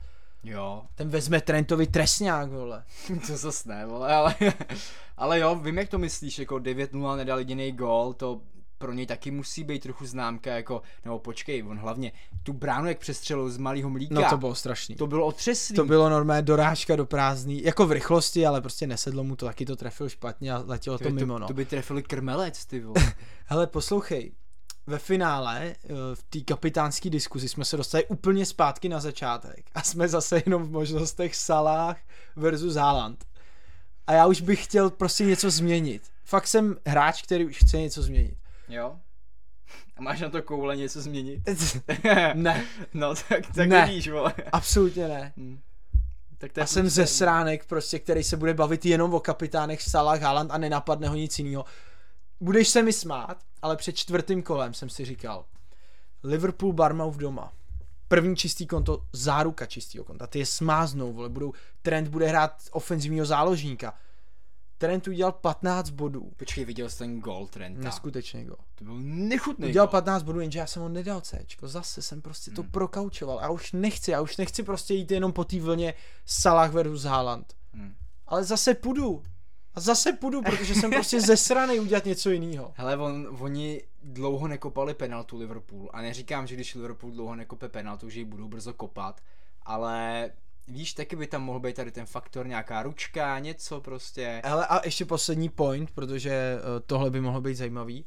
[0.44, 2.84] Jo, Ten vezme Trentovi trestňák, vole.
[3.28, 4.36] to zase ne, vole, ale,
[5.18, 8.42] ale jo, vím, jak to myslíš, jako 9-0 nedal jediný gól, to
[8.80, 12.12] pro něj taky musí být trochu známka, jako, nebo počkej, on hlavně
[12.44, 14.96] tu bránu jak přestřelil z malého mlíka, No to bylo strašný.
[14.96, 15.76] to bylo otřeslý.
[15.76, 19.66] To bylo normálně dorážka do prázdný, jako v rychlosti, ale prostě nesedlo mu to, taky
[19.66, 21.48] to trefil špatně a letělo Ty, to mimo, to, no.
[21.48, 23.14] to by trefili krmelec, ty vole.
[23.46, 24.32] Hele, poslouchej,
[24.88, 29.84] ve finále, eh, v té kapitánské diskuzi jsme se dostali úplně zpátky na začátek a
[29.84, 31.98] jsme zase jenom v možnostech Salah
[32.36, 33.26] versus Haaland.
[34.08, 36.02] A já už bych chtěl prostě něco změnit.
[36.26, 38.38] Fakt jsem hráč, který už chce něco změnit.
[38.70, 39.00] Jo?
[39.98, 41.42] A máš na to koule něco změnit?
[42.34, 43.86] ne, No tak, tak Ne.
[43.86, 44.34] vidíš, vole.
[44.52, 45.34] absolutně ne.
[45.38, 45.60] Hm.
[46.38, 49.82] Tak to je Já jsem ze sránek prostě, který se bude bavit jenom o kapitánech
[49.82, 51.66] Salah, Haaland a nenapadne ho nic jiného.
[52.42, 55.46] Budeš se mi smát, ale před čtvrtým kolem jsem si říkal,
[56.24, 57.54] Liverpool Barmouth doma.
[58.08, 60.28] První čistý konto, záruka čistého konta.
[60.28, 63.94] Ty je smáznou, vole, budou, Trent bude hrát ofenzivního záložníka.
[64.80, 66.32] Trent udělal 15 bodů.
[66.38, 67.82] Počkej, viděl jsi ten gol Trenta?
[67.82, 68.58] Neskutečný gol.
[68.76, 69.92] To byl nechutný Udělal gol.
[69.92, 71.46] 15 bodů, jenže já jsem ho nedal C.
[71.62, 72.56] Zase jsem prostě Hmm.
[72.56, 73.40] to prokaučoval.
[73.42, 75.94] Já už nechci, já už nechci prostě jít jenom po té vlně
[76.26, 77.54] Salah versus Haaland.
[77.74, 77.94] Hmm.
[78.28, 79.24] Ale zase půjdu.
[79.76, 82.74] A zase půjdu, protože jsem prostě zesraný udělat něco jiného.
[82.76, 88.10] Hele, on, oni dlouho nekopali penaltu Liverpool a neříkám, že když Liverpool dlouho nekope penaltu,
[88.10, 89.22] že ji budou brzo kopat,
[89.64, 90.30] ale
[90.70, 94.42] víš, taky by tam mohl být tady ten faktor, nějaká ručka, něco prostě.
[94.46, 98.06] Hele, a ještě poslední point, protože eh, tohle by mohlo být zajímavý.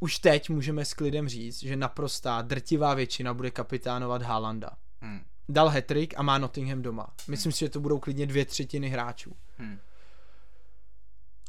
[0.00, 4.70] Už teď můžeme s klidem říct, že naprostá drtivá většina bude kapitánovat Haalanda.
[5.00, 5.20] Hmm.
[5.48, 7.06] Dal hetrik a má Nottingham doma.
[7.28, 9.36] Myslím si, že to budou klidně dvě třetiny hráčů.
[9.56, 9.78] Hmm.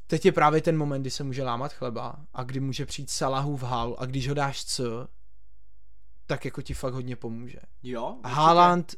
[0.08, 3.58] Teď je právě ten moment, kdy se může lámat chleba a kdy může přijít Salahu
[3.58, 4.84] v hal a když ho dáš C,
[6.26, 7.60] tak jako ti fakt hodně pomůže.
[7.84, 8.18] Jo?
[8.26, 8.96] Haaland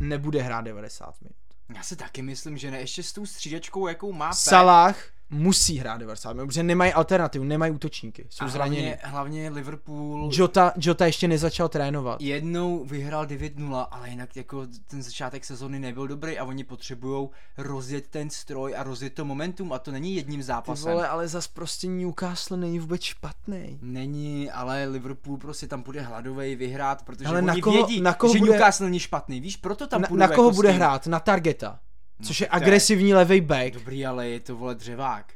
[0.00, 1.36] nebude hrát 90 minut.
[1.76, 4.32] Já si taky myslím, že ne, ještě s tou střídačkou, jakou má.
[4.32, 10.30] Salah musí hrát 90 minut, protože nemají alternativu, nemají útočníky, jsou a hlavně, hlavně Liverpool
[10.32, 12.20] Jota, Jota ještě nezačal trénovat.
[12.20, 18.06] jednou vyhrál 9-0, ale jinak jako ten začátek sezóny nebyl dobrý a oni potřebují rozjet
[18.08, 20.92] ten stroj a rozjet to momentum a to není jedním Ty zápasem.
[20.92, 23.78] vole, ale zas prostě Newcastle není vůbec špatný.
[23.82, 28.14] Není, ale Liverpool prostě tam bude hladovej vyhrát, protože Ale oni na koho- vědí, na
[28.14, 31.06] koho že bude- Newcastle není špatný, víš, proto tam Na, na koho jako bude hrát?
[31.06, 31.78] Na Targeta.
[32.22, 33.74] Což je to je- agresivní levej back.
[33.74, 35.32] Dobrý, ale je to vole dřevák.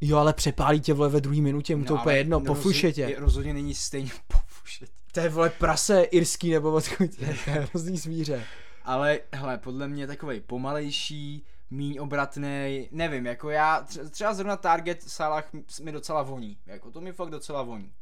[0.00, 2.92] Jo, ale přepálí tě vole ve druhé minutě, mu to No, úplně ale jedno, pofuše
[2.92, 3.14] tě.
[3.18, 4.92] Rozhodně není stejně pofuše tě.
[5.12, 8.44] To je vole prase irský nebo odkud to je hrozný zvíře.
[8.84, 15.02] Ale hele, podle mě takový pomalejší, míň obratný, nevím, jako já, tře- třeba zrovna Target
[15.02, 15.44] Salah
[15.82, 17.92] mi docela voní, jako to mi fakt docela voní,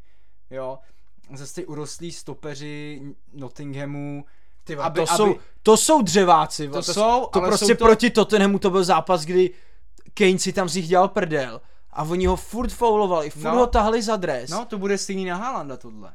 [0.51, 0.79] jo.
[1.35, 4.25] Zase ty urostlí stopeři Nottinghamu,
[4.67, 6.67] Ty vole, Aby- to, aby- jsou, to jsou dřeváci.
[6.67, 9.51] vole, To jsou, to ale prostě jsou to- proti Tottenhamu to byl zápas, kdy
[10.15, 11.61] Kane si tam z nich dělal prdel
[11.91, 13.55] a oni ho furt foulovali, furt No.
[13.57, 14.51] ho tahali za dres.
[14.51, 16.13] no to bude stejný na Haalanda tohle,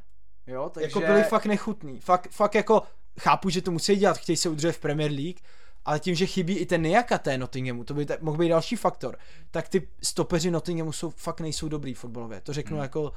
[0.48, 0.88] jo, takže...
[0.88, 2.00] Jako byli fakt nechutný.
[2.00, 2.82] Fakt, fakt jako
[3.20, 5.38] chápu, že to musí dělat, chtějí se udržet v Premier League,
[5.86, 8.76] ale tím, že chybí i ten Nejaka té Nottinghamu, to by ta, mohl být další
[8.76, 9.18] faktor,
[9.52, 12.42] tak ty stopeři Nottinghamu jsou, fakt nejsou dobrý fotbalově.
[12.42, 12.82] To řeknu Hmm.
[12.84, 13.12] jako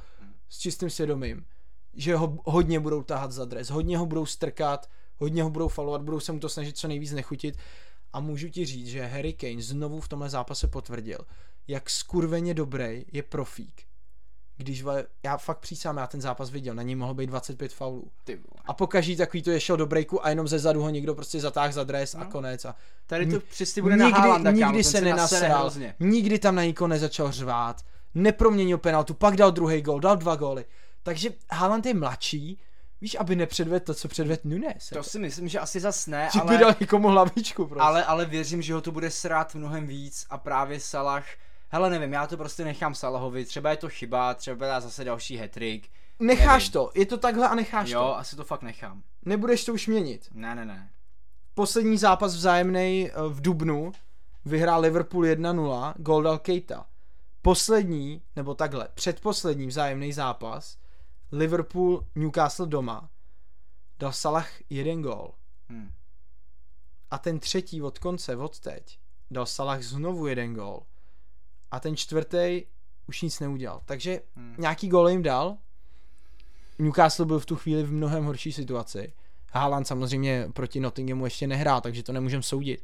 [0.49, 1.45] s čistým svědomím,
[1.93, 6.01] že ho hodně budou tahat za dres, hodně ho budou strkat, hodně ho budou falovat,
[6.01, 7.57] budou se mu to snažit co nejvíc nechutit
[8.13, 11.19] a můžu ti říct, že Harry Kane znovu v tomhle zápase potvrdil,
[11.67, 13.83] jak skurveně dobrý je profík.
[14.57, 18.11] Když vole, já fakt přísám, já ten zápas viděl, na něj mohlo být 25 faulů.
[18.65, 21.39] A pokaží takový to je šel do breaku a jenom ze zadu ho někdo prostě
[21.39, 22.21] zatáhl za dres no.
[22.21, 22.65] a konec.
[22.65, 22.75] A
[23.07, 27.31] Tady to přesně bude na Haalanda, nikdy kámo, se nenasral, nikdy tam na nikoho nezačal
[27.31, 27.81] řvát,
[28.13, 30.65] neproměnil penaltu, pak dal druhý gol, dal dva góly.
[31.03, 32.59] Takže Haaland je mladší,
[33.01, 34.89] víš, aby nepředvedl to, co předvedl Nunes.
[34.93, 36.57] To si myslím, že asi zas ne, by ale...
[36.57, 37.81] dal někomu hlavičku prostě.
[37.81, 41.25] Ale, ale věřím, že ho to bude srát mnohem víc a právě Salah,
[41.69, 45.37] hele nevím, já to prostě nechám Salahovi, třeba je to chyba, třeba dá zase další
[45.37, 45.89] hetrik.
[46.19, 46.71] necháš nevím.
[46.71, 48.17] to, je to takhle a necháš Jo, to.
[48.17, 49.01] asi to fakt nechám.
[49.25, 50.27] Nebudeš to už měnit.
[50.33, 50.89] Ne, ne, ne.
[51.53, 53.91] Poslední zápas vzájemný eh, v Dubnu
[54.45, 56.85] vyhrál Liverpool 1-0, gol dal Keita.
[57.41, 60.77] Poslední, nebo takhle, předposlední vzájemný zápas
[61.35, 63.09] Liverpool Newcastle doma
[63.99, 65.33] dal Salah jeden gol.
[65.69, 65.91] Hm.
[67.11, 68.99] A ten třetí od konce, od teď,
[69.31, 70.79] dal Salah znovu jeden gol.
[71.71, 72.63] A ten čtvrtý
[73.07, 73.81] už nic neudělal.
[73.85, 74.55] Takže Hmm.
[74.59, 75.57] nějaký gol jim dal.
[76.79, 79.13] Newcastle byl v tu chvíli v mnohem horší situaci.
[79.51, 82.83] Haaland samozřejmě proti Nottinghamu ještě nehrál, takže to nemůžem soudit.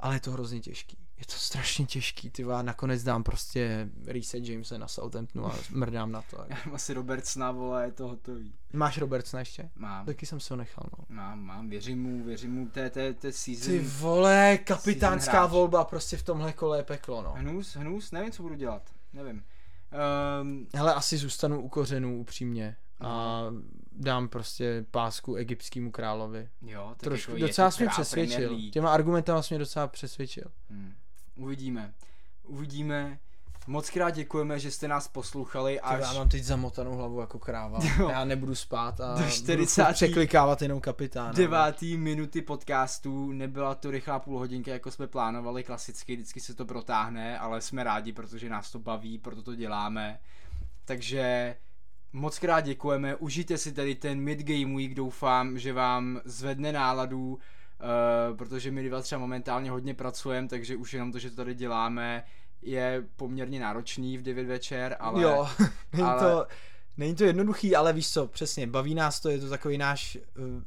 [0.00, 1.05] Ale je to hrozně těžký.
[1.18, 6.12] Je to strašně těžký, ty vole, nakonec dám prostě Reese Jamese na Southamptonu a mrdám
[6.12, 6.36] na to.
[6.48, 8.54] Já mám asi Robertsona, vole, je to hotový.
[8.72, 9.70] Máš Robertsona ještě?
[9.76, 11.04] Mám, Taky jsem se ho nechal, no.
[11.08, 13.66] mám, mám, věřím mu, věřím mu, té, té, té season.
[13.66, 17.32] Ty vole, kapitánská volba prostě v tomhle kole je peklo, no.
[17.36, 19.44] Hnus, hnus, nevím, co budu dělat, nevím.
[20.42, 23.42] Um, Hele, asi zůstanu u kořenů upřímně a
[23.92, 26.48] dám prostě pásku egyptskému královi.
[26.62, 28.70] jo, tak Trošku, jako je docela to jsi mě přesvědčil.
[28.72, 30.44] Těma argumentama jsi mě docela přesvědčil.
[30.70, 30.94] Hmm.
[31.36, 31.94] Uvidíme.
[32.44, 33.18] Uvidíme.
[33.68, 36.00] Moc krát děkujeme, že jste nás poslouchali Až...
[36.00, 37.78] Já mám teď zamotanou hlavu jako kráva.
[37.98, 38.08] Jo.
[38.08, 39.84] Já nebudu spát a Do budu 40.
[39.84, 41.32] furt překlikávat jenom kapitána.
[41.32, 43.32] devátý minuty podcastu.
[43.32, 47.84] Nebyla to rychlá půl hodinka, jako jsme plánovali klasicky, vždycky se to protáhne, ale jsme
[47.84, 50.20] rádi, protože nás to baví, proto to děláme.
[50.84, 51.56] Takže
[52.12, 57.38] moc krát děkujeme, užijte si tady ten mid-game week, doufám, že vám zvedne náladu,
[58.30, 61.54] uh, protože my dva třeba momentálně hodně pracujeme, takže už jenom to, že to tady
[61.54, 62.24] děláme,
[62.62, 65.22] je poměrně náročný v 9 večer, ale...
[65.22, 65.48] Jo,
[65.92, 66.46] není, ale- to,
[66.96, 70.20] není to jednoduchý, ale víš co, přesně, baví nás to, je to takový náš, eh,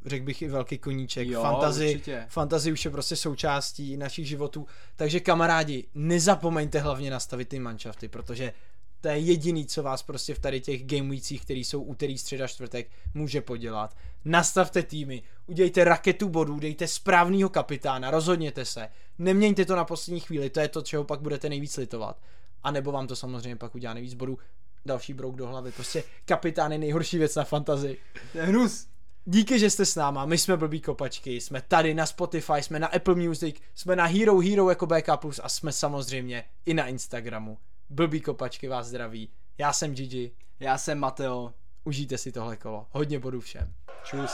[0.06, 2.26] řekl bych i velký koníček, Jo, fantazy, určitě.
[2.30, 8.54] fantazy už je prostě součástí našich životů, takže kamarádi, nezapomeňte hlavně nastavit ty manšafty, protože
[9.02, 12.48] to je jediný, co vás prostě v tady těch game weekcích, který jsou úterý, středa,
[12.48, 13.98] čtvrtek, může podělat.
[14.26, 18.90] Nastavte týmy, udějte raketu bodů, dejte správného kapitána, rozhodněte se,
[19.20, 22.22] Neměňte to na poslední chvíli, to je to, čeho pak budete nejvíc litovat.
[22.64, 24.38] A nebo vám to samozřejmě pak udělá nejvíc bodů.
[24.86, 27.98] Další brouk do hlavy, prostě kapitán je nejhorší věc na fantazii.
[28.32, 28.88] To je hnus.
[29.26, 32.88] Díky, že jste s náma, my jsme Blbý kopačky, jsme tady na Spotify, jsme na
[32.88, 35.10] Apple Music, jsme na Hero Hero jako BK+,
[35.44, 37.58] a jsme samozřejmě i na Instagramu.
[37.90, 41.54] Blbý kopačky vás zdraví, já jsem Gigi, Já jsem Mateo.
[41.84, 43.74] užijte si tohle kolo, hodně bodů všem.
[44.04, 44.32] Čus.